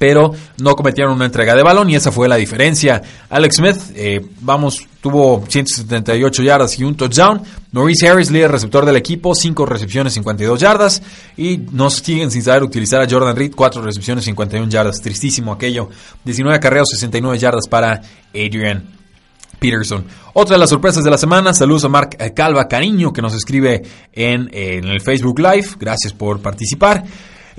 [0.00, 3.02] pero no cometieron una entrega de balón y esa fue la diferencia.
[3.28, 7.42] Alex Smith, eh, vamos, tuvo 178 yardas y un touchdown.
[7.72, 11.02] Maurice Harris, líder receptor del equipo, 5 recepciones, 52 yardas.
[11.36, 15.02] Y nos siguen sin saber utilizar a Jordan Reed, 4 recepciones, 51 yardas.
[15.02, 15.90] Tristísimo aquello.
[16.24, 18.88] 19 acarreos, 69 yardas para Adrian
[19.58, 20.06] Peterson.
[20.32, 23.82] Otra de las sorpresas de la semana, saludos a Mark Calva Cariño que nos escribe
[24.14, 25.72] en, en el Facebook Live.
[25.78, 27.04] Gracias por participar.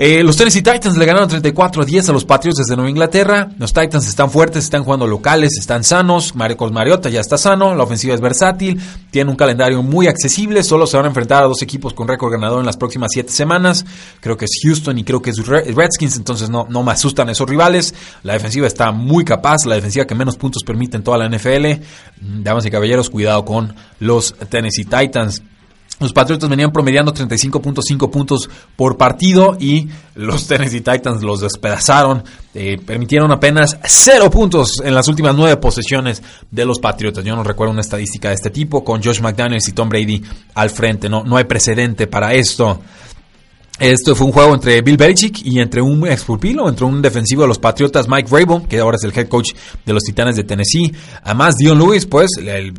[0.03, 3.51] Eh, los Tennessee Titans le ganaron 34 a 10 a los Patriots desde Nueva Inglaterra.
[3.59, 6.33] Los Titans están fuertes, están jugando locales, están sanos.
[6.33, 8.81] Marcos Mariota ya está sano, la ofensiva es versátil,
[9.11, 10.63] tiene un calendario muy accesible.
[10.63, 13.31] Solo se van a enfrentar a dos equipos con récord ganador en las próximas 7
[13.31, 13.85] semanas.
[14.21, 17.47] Creo que es Houston y creo que es Redskins, entonces no, no me asustan esos
[17.47, 17.93] rivales.
[18.23, 21.79] La defensiva está muy capaz, la defensiva que menos puntos permite en toda la NFL.
[22.21, 25.43] Mm, damas y caballeros, cuidado con los Tennessee Titans.
[26.01, 32.23] Los Patriotas venían promediando 35.5 puntos por partido y los Tennessee Titans los despedazaron.
[32.55, 37.23] Eh, permitieron apenas 0 puntos en las últimas 9 posesiones de los Patriotas.
[37.23, 40.23] Yo no recuerdo una estadística de este tipo con Josh McDaniels y Tom Brady
[40.55, 41.07] al frente.
[41.07, 42.81] No, no hay precedente para esto.
[43.81, 47.41] Esto fue un juego entre Bill Belichick y entre un ex pupilo, entre un defensivo
[47.41, 49.53] de los Patriotas, Mike Vrabel, que ahora es el head coach
[49.83, 50.93] de los Titanes de Tennessee.
[51.23, 52.29] Además, Dion Lewis, pues,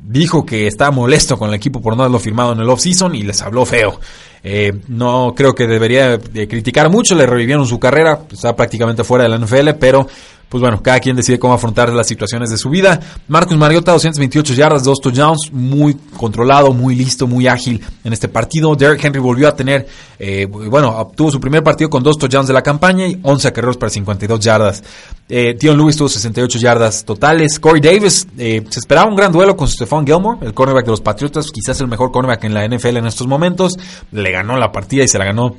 [0.04, 3.24] dijo que estaba molesto con el equipo por no haberlo firmado en el offseason y
[3.24, 3.98] les habló feo.
[4.44, 9.30] Eh, no creo que debería criticar mucho, le revivieron su carrera, está prácticamente fuera de
[9.30, 10.06] la NFL, pero
[10.52, 13.00] pues bueno, cada quien decide cómo afrontar las situaciones de su vida.
[13.26, 18.76] Marcus Mariota, 228 yardas, dos touchdowns, muy controlado, muy listo, muy ágil en este partido.
[18.76, 19.88] Derrick Henry volvió a tener,
[20.18, 23.78] eh, bueno, obtuvo su primer partido con dos touchdowns de la campaña y 11 acarreos
[23.78, 24.84] para 52 yardas.
[25.26, 27.58] Eh, Lewis tuvo 68 yardas totales.
[27.58, 31.00] Corey Davis, eh, se esperaba un gran duelo con Stephon Gilmore, el cornerback de los
[31.00, 33.78] Patriotas, quizás el mejor cornerback en la NFL en estos momentos.
[34.10, 35.56] Le ganó la partida y se la ganó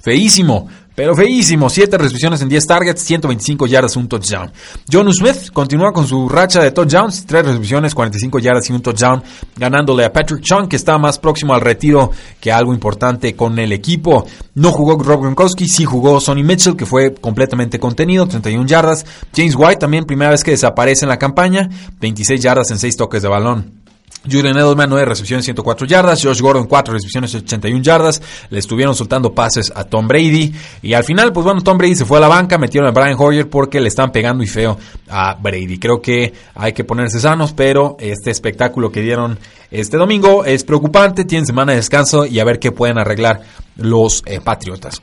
[0.00, 0.68] feísimo.
[1.00, 4.52] Pero feísimo, 7 recepciones en 10 targets, 125 yardas, un touchdown.
[4.92, 9.22] John Smith continúa con su racha de touchdowns, 3 recepciones, 45 yardas y un touchdown,
[9.56, 13.72] ganándole a Patrick Chung, que está más próximo al retiro que algo importante con el
[13.72, 14.26] equipo.
[14.54, 19.06] No jugó Rob Gronkowski, sí jugó Sonny Mitchell, que fue completamente contenido, 31 yardas.
[19.34, 23.22] James White también, primera vez que desaparece en la campaña, 26 yardas en 6 toques
[23.22, 23.79] de balón.
[24.24, 26.22] Julian Edelman, 9 recepciones, 104 yardas.
[26.22, 28.20] Josh Gordon, 4 recepciones, 81 yardas.
[28.50, 30.52] Le estuvieron soltando pases a Tom Brady.
[30.82, 33.16] Y al final, pues bueno, Tom Brady se fue a la banca, metieron a Brian
[33.18, 35.78] Hoyer porque le están pegando y feo a Brady.
[35.78, 39.38] Creo que hay que ponerse sanos, pero este espectáculo que dieron
[39.70, 41.24] este domingo es preocupante.
[41.24, 43.40] Tienen semana de descanso y a ver qué pueden arreglar
[43.76, 45.00] los eh, Patriotas.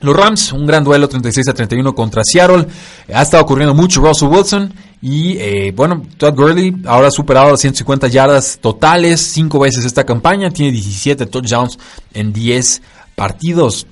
[0.00, 2.66] Los Rams, un gran duelo 36 a 31 contra Seattle.
[3.12, 4.72] Ha estado ocurriendo mucho Russell Wilson.
[5.00, 10.04] Y eh, bueno, Todd Gurley ahora ha superado las 150 yardas totales cinco veces esta
[10.04, 10.50] campaña.
[10.50, 11.78] Tiene 17 touchdowns
[12.12, 12.82] en 10
[13.14, 13.86] partidos.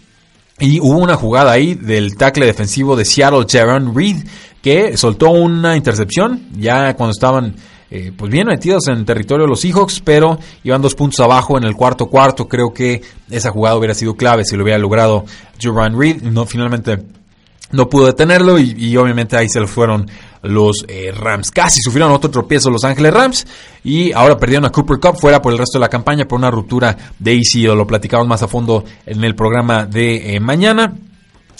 [0.59, 4.25] Y hubo una jugada ahí del tackle defensivo de Seattle, Jaron Reed,
[4.63, 7.57] que soltó una intercepción ya cuando estaban
[7.95, 11.63] eh, pues bien metidos en territorio de los Seahawks, pero iban dos puntos abajo en
[11.63, 12.49] el cuarto cuarto.
[12.49, 15.25] Creo que esa jugada hubiera sido clave si lo hubiera logrado
[15.61, 16.23] Jaron Reed.
[16.23, 16.99] No, finalmente
[17.71, 20.11] no pudo detenerlo y, obviamente ahí se le fueron
[20.43, 21.53] los eh, Rams.
[21.53, 23.47] Casi sufrieron otro tropiezo los Ángeles Rams
[23.85, 26.51] y ahora perdieron a Cooper Cup fuera por el resto de la campaña por una
[26.51, 27.77] ruptura de ACL.
[27.77, 30.95] Lo platicamos más a fondo en el programa de eh, mañana.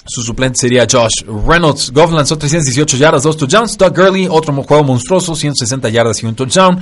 [0.07, 1.91] Su suplente sería Josh Reynolds.
[1.91, 3.79] Goff lanzó 318 yardas, 2 touchdowns.
[3.79, 6.79] Doug Gurley, otro juego monstruoso, 160 yardas y un touchdown.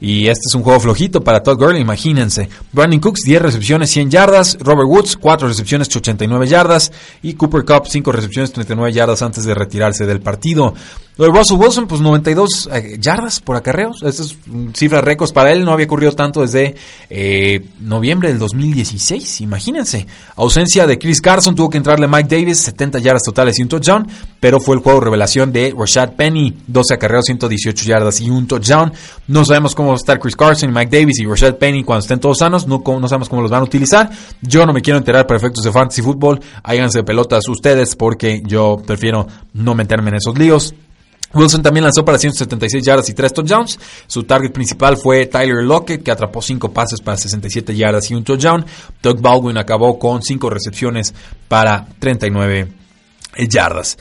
[0.00, 2.48] Y este es un juego flojito para Todd Gurley, imagínense.
[2.72, 4.58] Brandon Cooks, 10 recepciones, 100 yardas.
[4.58, 6.90] Robert Woods, 4 recepciones, 89 yardas.
[7.22, 10.74] Y Cooper Cup, 5 recepciones, 39 yardas antes de retirarse del partido.
[11.18, 14.02] Lo de Russell Wilson, pues 92 eh, yardas por acarreos.
[14.02, 14.38] Esta es
[14.72, 15.62] cifra récords para él.
[15.62, 16.74] No había ocurrido tanto desde
[17.10, 19.42] eh, noviembre del 2016.
[19.42, 20.06] Imagínense.
[20.36, 21.54] Ausencia de Chris Carson.
[21.54, 22.60] Tuvo que entrarle Mike Davis.
[22.60, 24.08] 70 yardas totales y un touchdown.
[24.40, 26.56] Pero fue el juego revelación de Rashad Penny.
[26.66, 28.90] 12 acarreos, 118 yardas y un touchdown.
[29.28, 32.20] No sabemos cómo va a estar Chris Carson, Mike Davis y Rashad Penny cuando estén
[32.20, 32.66] todos sanos.
[32.66, 34.10] No, no sabemos cómo los van a utilizar.
[34.40, 36.40] Yo no me quiero enterar para efectos de fantasy football.
[36.62, 40.74] Háganse pelotas ustedes porque yo prefiero no meterme en esos líos.
[41.34, 43.78] Wilson también lanzó para 176 yardas y 3 touchdowns.
[44.06, 48.24] Su target principal fue Tyler Lockett, que atrapó 5 pases para 67 yardas y un
[48.24, 48.64] touchdown.
[49.02, 51.14] Doug Baldwin acabó con 5 recepciones
[51.48, 52.68] para 39
[53.48, 53.98] yardas.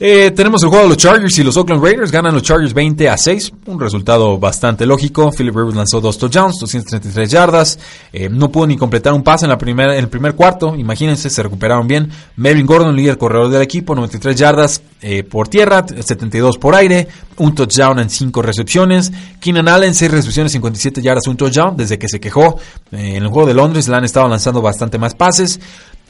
[0.00, 2.12] Eh, tenemos el juego de los Chargers y los Oakland Raiders.
[2.12, 3.52] Ganan los Chargers 20 a 6.
[3.66, 5.32] Un resultado bastante lógico.
[5.36, 7.80] Philip Rivers lanzó dos touchdowns, 233 yardas.
[8.12, 10.76] Eh, no pudo ni completar un pase en, la primera, en el primer cuarto.
[10.76, 12.10] Imagínense, se recuperaron bien.
[12.36, 17.08] Melvin Gordon, líder corredor del equipo, 93 yardas eh, por tierra, 72 por aire.
[17.38, 19.10] Un touchdown en 5 recepciones.
[19.40, 21.76] Keenan Allen, 6 recepciones, 57 yardas, un touchdown.
[21.76, 22.60] Desde que se quejó
[22.92, 25.58] en el juego de Londres, le han estado lanzando bastante más pases.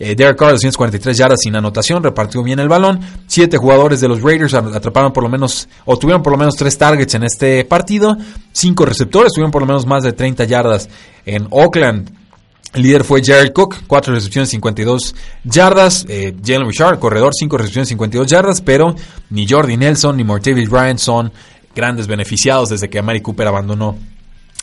[0.00, 3.00] Eh, Derek Carr, 243 yardas sin anotación, repartió bien el balón.
[3.26, 6.78] Siete jugadores de los Raiders atraparon por lo menos, o tuvieron por lo menos tres
[6.78, 8.16] targets en este partido.
[8.52, 10.88] Cinco receptores tuvieron por lo menos más de 30 yardas
[11.26, 12.10] en Oakland.
[12.74, 16.04] El líder fue Jared Cook, cuatro recepciones, 52 yardas.
[16.08, 18.60] Eh, Jalen Richard, corredor, cinco recepciones, 52 yardas.
[18.60, 18.94] Pero
[19.30, 21.32] ni Jordi Nelson ni Mortavis Bryant son
[21.74, 23.96] grandes beneficiados desde que Amari Cooper abandonó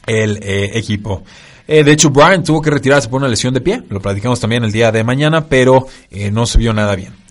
[0.06, 1.24] el eh, equipo.
[1.68, 4.64] Eh, de hecho, Brian tuvo que retirarse por una lesión de pie, lo platicamos también
[4.64, 7.26] el día de mañana, pero eh, no se vio nada bien.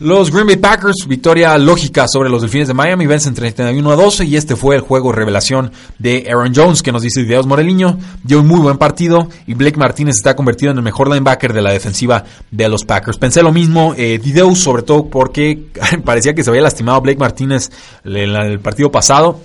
[0.00, 4.24] Los Green Bay Packers, victoria lógica sobre los Delfines de Miami, vencen 31 a 12
[4.24, 5.70] y este fue el juego revelación
[6.00, 9.78] de Aaron Jones, que nos dice Dios Moreliño, dio un muy buen partido y Blake
[9.78, 13.18] Martínez está convertido en el mejor linebacker de la defensiva de los Packers.
[13.18, 14.20] Pensé lo mismo, eh,
[14.56, 15.62] sobre todo porque
[16.04, 17.70] parecía que se había lastimado Blake Martínez
[18.04, 19.38] en el partido pasado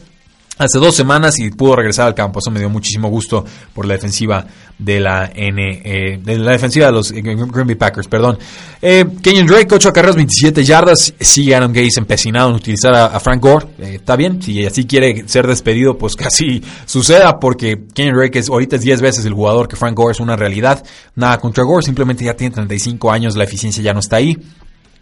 [0.60, 2.40] hace dos semanas y pudo regresar al campo.
[2.40, 3.44] Eso me dio muchísimo gusto
[3.74, 4.46] por la defensiva
[4.78, 8.38] de la N, eh, de la defensiva de los Green Bay Packers, perdón.
[8.82, 11.14] Eh, Kenyon Drake, 8 carreras, 27 yardas.
[11.20, 13.68] Sigue Adam Gates empecinado en utilizar a, Frank Gore.
[13.80, 18.50] Eh, está bien, si así quiere ser despedido, pues casi suceda, porque Kenyon Drake es,
[18.50, 20.84] ahorita es 10 veces el jugador que Frank Gore es una realidad.
[21.16, 24.38] Nada contra Gore, simplemente ya tiene 35 años, la eficiencia ya no está ahí.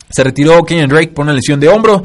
[0.10, 2.04] Se retiró Kenyon Drake por una lesión de hombro,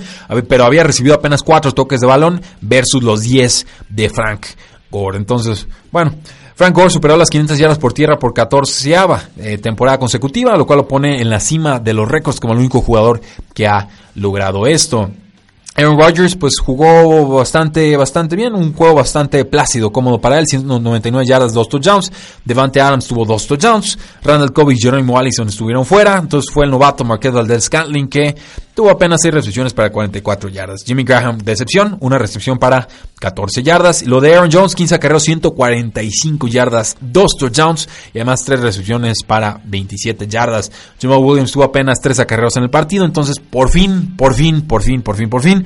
[0.48, 4.46] pero había recibido apenas 4 toques de balón versus los 10 de Frank
[4.90, 5.18] Gore.
[5.18, 6.12] Entonces, bueno,
[6.54, 8.94] Frank Gore superó las 500 yardas por tierra por 14
[9.38, 12.60] eh, temporada consecutiva, lo cual lo pone en la cima de los récords como el
[12.60, 13.20] único jugador
[13.54, 15.10] que ha logrado esto.
[15.74, 21.26] Aaron Rodgers pues jugó bastante, bastante bien, un juego bastante plácido, cómodo para él, 199
[21.26, 22.12] yardas, 2 touchdowns.
[22.44, 23.98] Devante Adams tuvo 2 touchdowns.
[24.22, 26.18] Randall Cobb y Jeremy Allison estuvieron fuera.
[26.18, 28.36] Entonces fue el novato Marquette Valdez Scantling que
[28.74, 30.82] tuvo apenas 6 recepciones para 44 yardas.
[30.84, 32.88] Jimmy Graham, decepción, una recepción para
[33.20, 34.06] 14 yardas.
[34.06, 39.60] Lo de Aaron Jones, 15 acarreos, 145 yardas, 2 touchdowns y además 3 recepciones para
[39.64, 40.70] 27 yardas.
[41.00, 44.82] Jamal Williams tuvo apenas 3 acarreos en el partido, entonces por fin, por fin, por
[44.82, 45.64] fin, por fin, por fin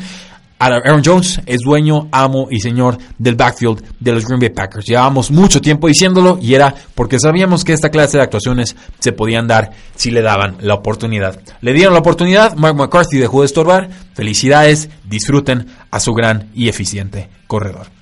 [0.59, 4.87] Aaron Jones es dueño, amo y señor del backfield de los Green Bay Packers.
[4.87, 9.47] Llevábamos mucho tiempo diciéndolo y era porque sabíamos que esta clase de actuaciones se podían
[9.47, 11.41] dar si le daban la oportunidad.
[11.61, 13.91] Le dieron la oportunidad, Mark McCarthy dejó de estorbar.
[14.15, 17.96] Felicidades, disfruten a su gran y eficiente corredor.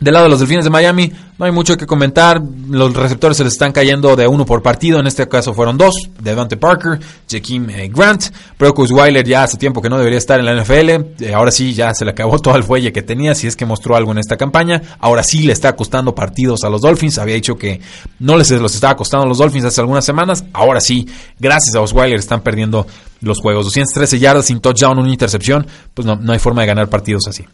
[0.00, 2.40] Del lado de los Delfines de Miami, no hay mucho que comentar.
[2.68, 4.98] Los receptores se les están cayendo de uno por partido.
[4.98, 6.98] En este caso fueron dos: Devante Parker,
[7.28, 8.24] Jakeem eh, Grant.
[8.56, 11.22] Procus Weiler ya hace tiempo que no debería estar en la NFL.
[11.22, 13.34] Eh, ahora sí, ya se le acabó todo el fuelle que tenía.
[13.34, 14.80] Si es que mostró algo en esta campaña.
[15.00, 17.18] Ahora sí le está costando partidos a los Dolphins.
[17.18, 17.80] Había dicho que
[18.20, 20.44] no les los estaba costando a los Dolphins hace algunas semanas.
[20.54, 21.06] Ahora sí,
[21.38, 22.86] gracias a Osweiler están perdiendo
[23.20, 23.66] los juegos.
[23.66, 25.66] 213 yardas sin touchdown, una intercepción.
[25.92, 27.44] Pues no, no hay forma de ganar partidos así.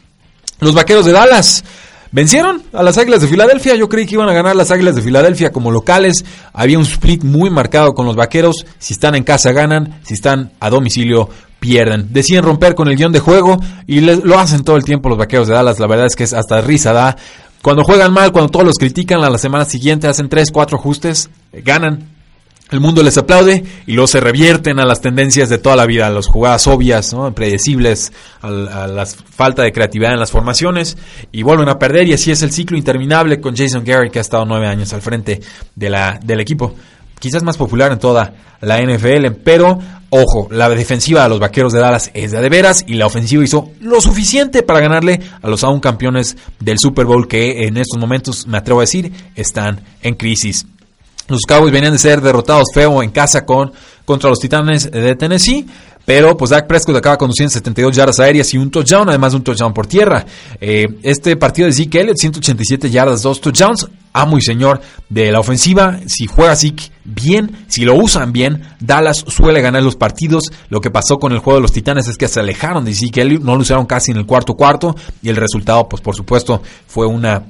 [0.60, 1.64] Los vaqueros de Dallas.
[2.12, 3.74] Vencieron a las Águilas de Filadelfia.
[3.74, 6.24] Yo creí que iban a ganar las Águilas de Filadelfia como locales.
[6.52, 8.66] Había un split muy marcado con los vaqueros.
[8.78, 11.28] Si están en casa ganan, si están a domicilio
[11.58, 12.12] pierden.
[12.12, 15.48] Deciden romper con el guion de juego y lo hacen todo el tiempo los vaqueros
[15.48, 15.80] de Dallas.
[15.80, 17.16] La verdad es que es hasta risa da.
[17.62, 21.30] Cuando juegan mal, cuando todos los critican, a la semana siguiente hacen 3, 4 ajustes,
[21.52, 22.04] ganan,
[22.70, 26.08] el mundo les aplaude y luego se revierten a las tendencias de toda la vida,
[26.08, 27.32] a las jugadas obvias, ¿no?
[27.32, 28.12] predecibles,
[28.42, 30.96] a, la falta de creatividad en las formaciones
[31.30, 34.22] y vuelven a perder y así es el ciclo interminable con Jason Garrett que ha
[34.22, 35.40] estado nueve años al frente
[35.76, 36.74] de la, del equipo,
[37.20, 39.78] quizás más popular en toda la NFL, pero
[40.10, 43.44] ojo, la defensiva de los Vaqueros de Dallas es de, de veras y la ofensiva
[43.44, 48.00] hizo lo suficiente para ganarle a los aún campeones del Super Bowl que en estos
[48.00, 50.66] momentos, me atrevo a decir, están en crisis.
[51.28, 53.72] Los Cowboys venían de ser derrotados feo en casa con,
[54.04, 55.66] contra los Titanes de Tennessee.
[56.06, 59.42] Pero pues Dak Prescott acaba conduciendo 72 yardas aéreas y un touchdown, además de un
[59.42, 60.24] touchdown por tierra.
[60.60, 63.88] Eh, este partido de Zeke Elliott, 187 yardas, dos touchdowns.
[64.12, 65.98] Amo y señor de la ofensiva.
[66.06, 70.44] Si juega Zeke bien, si lo usan bien, Dallas suele ganar los partidos.
[70.70, 73.22] Lo que pasó con el juego de los Titanes es que se alejaron de Zeke
[73.22, 74.94] Elliott, no lo usaron casi en el cuarto cuarto.
[75.22, 77.42] Y el resultado, pues por supuesto, fue una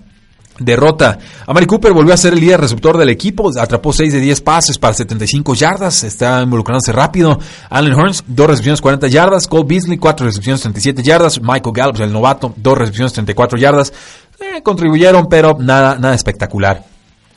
[0.59, 1.18] derrota.
[1.46, 4.78] Amari Cooper volvió a ser el líder receptor del equipo, atrapó 6 de 10 pases
[4.78, 7.38] para 75 yardas, está involucrándose rápido.
[7.70, 12.12] Allen Hearns, 2 recepciones 40 yardas, Cole Beasley, 4 recepciones 37 yardas, Michael Gallup, el
[12.12, 13.92] novato, 2 recepciones 34 yardas.
[14.38, 16.95] Eh, contribuyeron, pero nada, nada espectacular.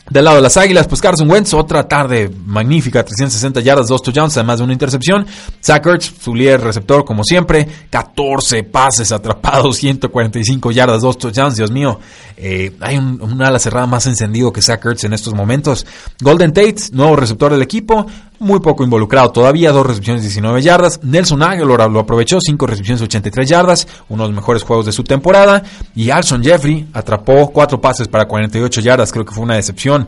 [0.09, 4.37] Del lado de las Águilas, pues Carson Wentz, otra tarde magnífica, 360 yardas, 2 touchdowns,
[4.37, 5.27] además de una intercepción.
[5.63, 11.99] Zach su líder receptor como siempre, 14 pases atrapados, 145 yardas, 2 touchdowns, Dios mío.
[12.37, 15.85] Eh, hay un, un, ala cerrada más encendido que Zach en estos momentos.
[16.21, 18.07] Golden Tate, nuevo receptor del equipo,
[18.39, 21.01] muy poco involucrado todavía, 2 recepciones, 19 yardas.
[21.03, 25.03] Nelson Aguilar lo aprovechó, 5 recepciones, 83 yardas, uno de los mejores juegos de su
[25.03, 25.61] temporada.
[25.95, 29.98] Y Alson Jeffrey atrapó 4 pases para 48 yardas, creo que fue una decepción.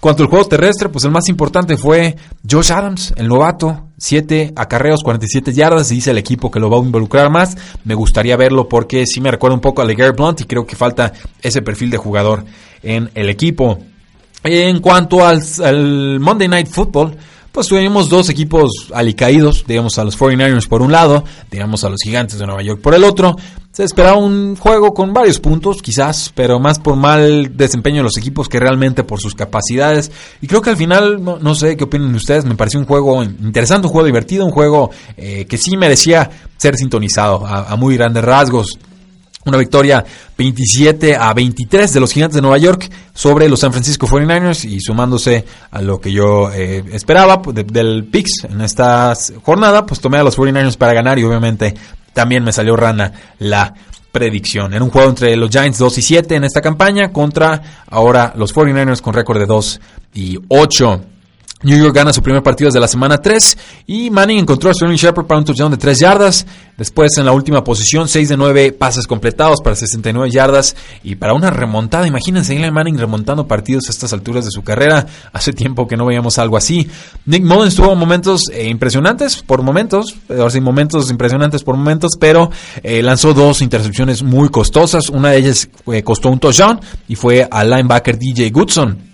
[0.00, 2.16] Cuanto al juego terrestre, pues el más importante fue
[2.48, 3.84] Josh Adams, el novato.
[4.00, 5.88] 7 acarreos, 47 yardas.
[5.88, 7.56] Dice el equipo que lo va a involucrar más.
[7.84, 10.76] Me gustaría verlo porque sí me recuerda un poco a LeGarrette Blunt y creo que
[10.76, 12.44] falta ese perfil de jugador
[12.82, 13.80] en el equipo.
[14.44, 17.16] En cuanto al, al Monday Night Football,
[17.50, 22.00] pues tuvimos dos equipos alicaídos, digamos a los 49ers por un lado, digamos a los
[22.00, 23.34] gigantes de Nueva York por el otro.
[23.78, 28.18] Se esperaba un juego con varios puntos, quizás, pero más por mal desempeño de los
[28.18, 30.10] equipos que realmente por sus capacidades.
[30.42, 33.86] Y creo que al final, no, sé qué opinan ustedes, me pareció un juego interesante,
[33.86, 38.80] un juego divertido, un juego eh, que sí merecía ser sintonizado a, muy grandes rasgos.
[39.44, 40.04] Una victoria
[40.36, 44.80] 27 a 23 de los Gigantes de Nueva York sobre los San Francisco 49ers y
[44.80, 49.14] sumándose a lo que yo eh, esperaba pues, del Pix en esta
[49.44, 51.76] jornada, pues tomé a los 49ers para ganar y obviamente
[52.12, 53.74] también me salió rana la
[54.12, 54.74] predicción.
[54.74, 58.54] En un juego entre los Giants 2 y 7 en esta campaña contra ahora los
[58.54, 59.80] 49ers con récord de 2
[60.14, 61.04] y 8.
[61.62, 64.96] New York gana su primer partido desde la semana 3 y Manning encontró a Sterling
[64.96, 66.46] Shepard para un touchdown de 3 yardas.
[66.76, 71.34] Después en la última posición 6 de 9 pases completados para 69 yardas y para
[71.34, 72.06] una remontada.
[72.06, 75.04] Imagínense Eli Manning remontando partidos a estas alturas de su carrera.
[75.32, 76.88] Hace tiempo que no veíamos algo así.
[77.26, 82.52] Nick Mullins tuvo momentos eh, impresionantes por momentos, ahora sí, momentos impresionantes por momentos, pero
[82.84, 85.08] eh, lanzó dos intercepciones muy costosas.
[85.10, 89.08] Una de ellas eh, costó un touchdown y fue al linebacker DJ Goodson.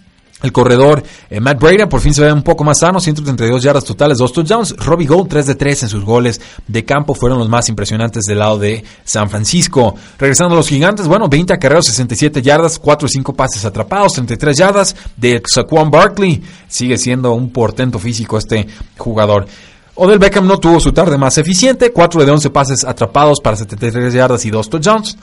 [0.44, 3.82] El corredor eh, Matt Brady por fin se ve un poco más sano, 132 yardas
[3.82, 4.76] totales, 2 touchdowns.
[4.76, 6.38] Robbie Gold 3 de 3 en sus goles
[6.68, 9.94] de campo fueron los más impresionantes del lado de San Francisco.
[10.18, 14.54] Regresando a los gigantes, bueno, 20 acarreos, 67 yardas, 4 y 5 pases atrapados, 33
[14.54, 16.42] yardas de Saquon Barkley.
[16.68, 18.66] Sigue siendo un portento físico este
[18.98, 19.46] jugador.
[19.94, 24.12] Odell Beckham no tuvo su tarde más eficiente, 4 de 11 pases atrapados para 73
[24.12, 25.16] yardas y 2 touchdowns.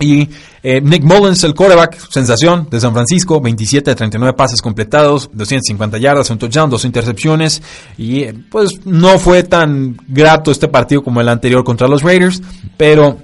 [0.00, 0.28] Y
[0.62, 5.98] eh, Nick Mullins, el quarterback, sensación de San Francisco, 27 de 39 pases completados, 250
[5.98, 7.62] yardas, un touchdown, dos intercepciones.
[7.96, 12.42] Y eh, pues no fue tan grato este partido como el anterior contra los Raiders,
[12.76, 13.18] pero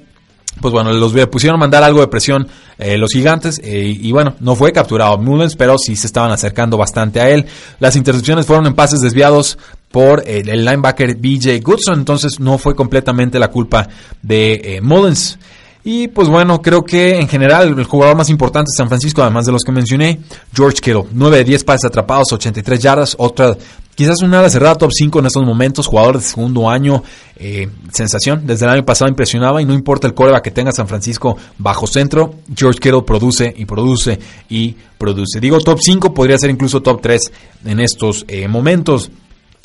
[0.60, 2.46] pues bueno, los pusieron a mandar algo de presión
[2.76, 7.20] eh, los gigantes y bueno, no fue capturado Mullins, pero sí se estaban acercando bastante
[7.20, 7.46] a él.
[7.78, 9.56] Las intercepciones fueron en pases desviados
[9.90, 13.88] por el, linebacker BJ Goodson, entonces no fue completamente la culpa
[14.22, 15.38] de Mullins.
[15.82, 19.46] Y pues bueno, creo que en general el jugador más importante de San Francisco, además
[19.46, 20.20] de los que mencioné,
[20.54, 21.04] George Kittle.
[21.10, 23.56] 9 de 10 pases atrapados, 83 yardas, otra,
[23.94, 27.02] quizás una ala cerrada top 5 en estos momentos, jugador de segundo año,
[27.36, 28.46] eh, sensación.
[28.46, 31.86] Desde el año pasado impresionaba y no importa el coreback que tenga San Francisco bajo
[31.86, 34.18] centro, George Kittle produce y produce
[34.50, 35.40] y produce.
[35.40, 37.32] Digo top 5, podría ser incluso top 3
[37.64, 39.10] en estos eh, momentos.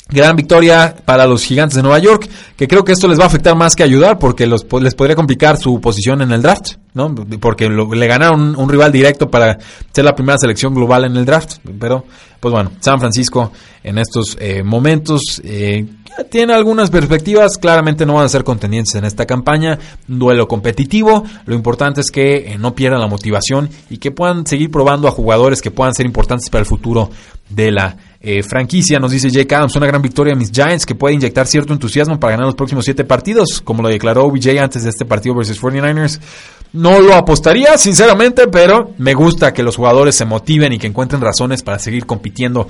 [0.08, 3.26] Gran victoria para los gigantes de Nueva York, que creo que esto les va a
[3.26, 7.12] afectar más que ayudar, porque los, les podría complicar su posición en el draft, ¿no?
[7.40, 9.58] Porque le ganaron un, rival directo para
[9.92, 11.56] ser la primera selección global en el draft.
[11.80, 12.04] Pero,
[12.38, 13.50] pues bueno, San Francisco
[13.82, 15.84] en estos eh, momentos eh,
[16.30, 19.78] tiene algunas perspectivas, claramente no van a ser contendientes en esta campaña,
[20.08, 24.46] un duelo competitivo, lo importante es que eh, no pierdan la motivación y que puedan
[24.46, 27.10] seguir probando a jugadores que puedan ser importantes para el futuro
[27.50, 30.94] de la eh, franquicia, nos dice Jake Adams, una gran victoria de mis Giants que
[30.94, 34.84] puede inyectar cierto entusiasmo para ganar los próximos siete partidos, como lo declaró OBJ antes
[34.84, 36.20] de este partido versus 49ers.
[36.72, 41.20] No lo apostaría, sinceramente, pero me gusta que los jugadores se motiven y que encuentren
[41.20, 42.68] razones para seguir compitiendo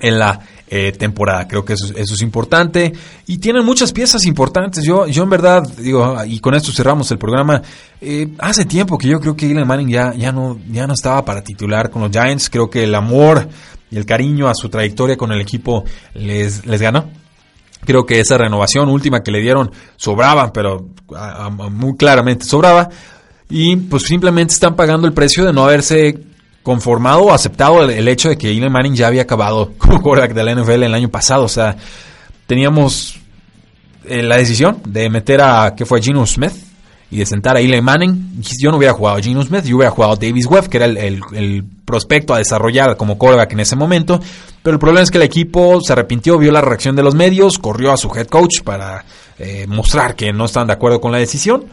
[0.00, 1.46] en la eh, temporada.
[1.46, 2.92] Creo que eso, es importante.
[3.26, 4.84] Y tienen muchas piezas importantes.
[4.84, 7.62] Yo, yo en verdad, digo, y con esto cerramos el programa.
[8.00, 11.24] Eh, hace tiempo que yo creo que Eli Manning ya, ya, no, ya no estaba
[11.24, 12.50] para titular con los Giants.
[12.50, 13.48] Creo que el amor
[13.94, 15.84] y el cariño a su trayectoria con el equipo
[16.14, 17.08] les, les ganó.
[17.84, 20.88] Creo que esa renovación última que le dieron sobraba, pero
[21.70, 22.88] muy claramente sobraba.
[23.48, 26.18] Y pues simplemente están pagando el precio de no haberse
[26.64, 30.44] conformado o aceptado el, hecho de que Eli Manning ya había acabado como quarterback de
[30.44, 31.44] la NFL el año pasado.
[31.44, 31.76] O sea,
[32.46, 33.20] teníamos
[34.06, 36.52] eh, la decisión de meter a, que fue Gino Smith,
[37.14, 39.92] y de sentar a Eli Manning, yo no hubiera jugado a Geno Smith, yo hubiera
[39.92, 44.18] jugado a Davis Webb, que era el, prospecto a desarrollar como quarterback en ese momento.
[44.64, 47.60] Pero el problema es que el equipo se arrepintió, vio la reacción de los medios,
[47.60, 49.04] corrió a su head coach para
[49.38, 51.66] eh, mostrar que no estaban de acuerdo con la decisión.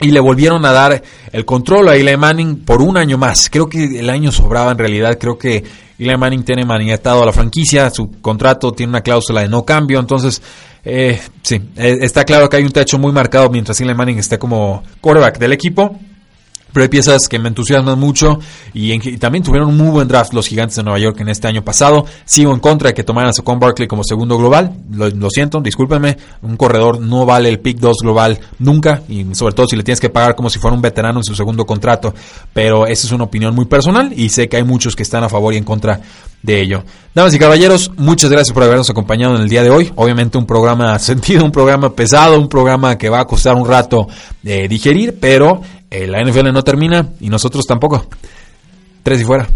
[0.00, 1.00] Y le volvieron a dar
[1.30, 3.48] el control a Eli Manning por un año más.
[3.48, 5.18] Creo que el año sobraba en realidad.
[5.20, 5.62] Creo que
[5.98, 7.90] Eli Manning tiene maniatado a la franquicia.
[7.90, 10.00] Su contrato tiene una cláusula de no cambio.
[10.00, 10.42] Entonces,
[10.84, 14.38] eh, sí, eh, está claro que hay un techo muy marcado mientras Eli Manning esté
[14.38, 15.98] como quarterback del equipo.
[16.74, 18.40] Pero hay piezas que me entusiasman mucho
[18.72, 21.62] y, también tuvieron un muy buen draft los gigantes de Nueva York en este año
[21.62, 22.04] pasado.
[22.24, 24.74] Sigo en contra de que tomaran a Saquon Barkley como segundo global.
[24.90, 26.16] Lo, siento, discúlpenme.
[26.42, 30.00] Un corredor no vale el pick 2 global nunca y sobre todo si le tienes
[30.00, 32.12] que pagar como si fuera un veterano en su segundo contrato.
[32.52, 35.28] Pero esa es una opinión muy personal y sé que hay muchos que están a
[35.28, 36.00] favor y en contra
[36.44, 36.84] de ello.
[37.14, 39.90] Damas y caballeros, muchas gracias por habernos acompañado en el día de hoy.
[39.94, 44.08] Obviamente un programa sentido, un programa pesado, un programa que va a costar un rato
[44.42, 45.62] de digerir, pero
[45.94, 48.04] eh, la NFL no termina y nosotros tampoco.
[49.02, 49.46] Tres y fuera.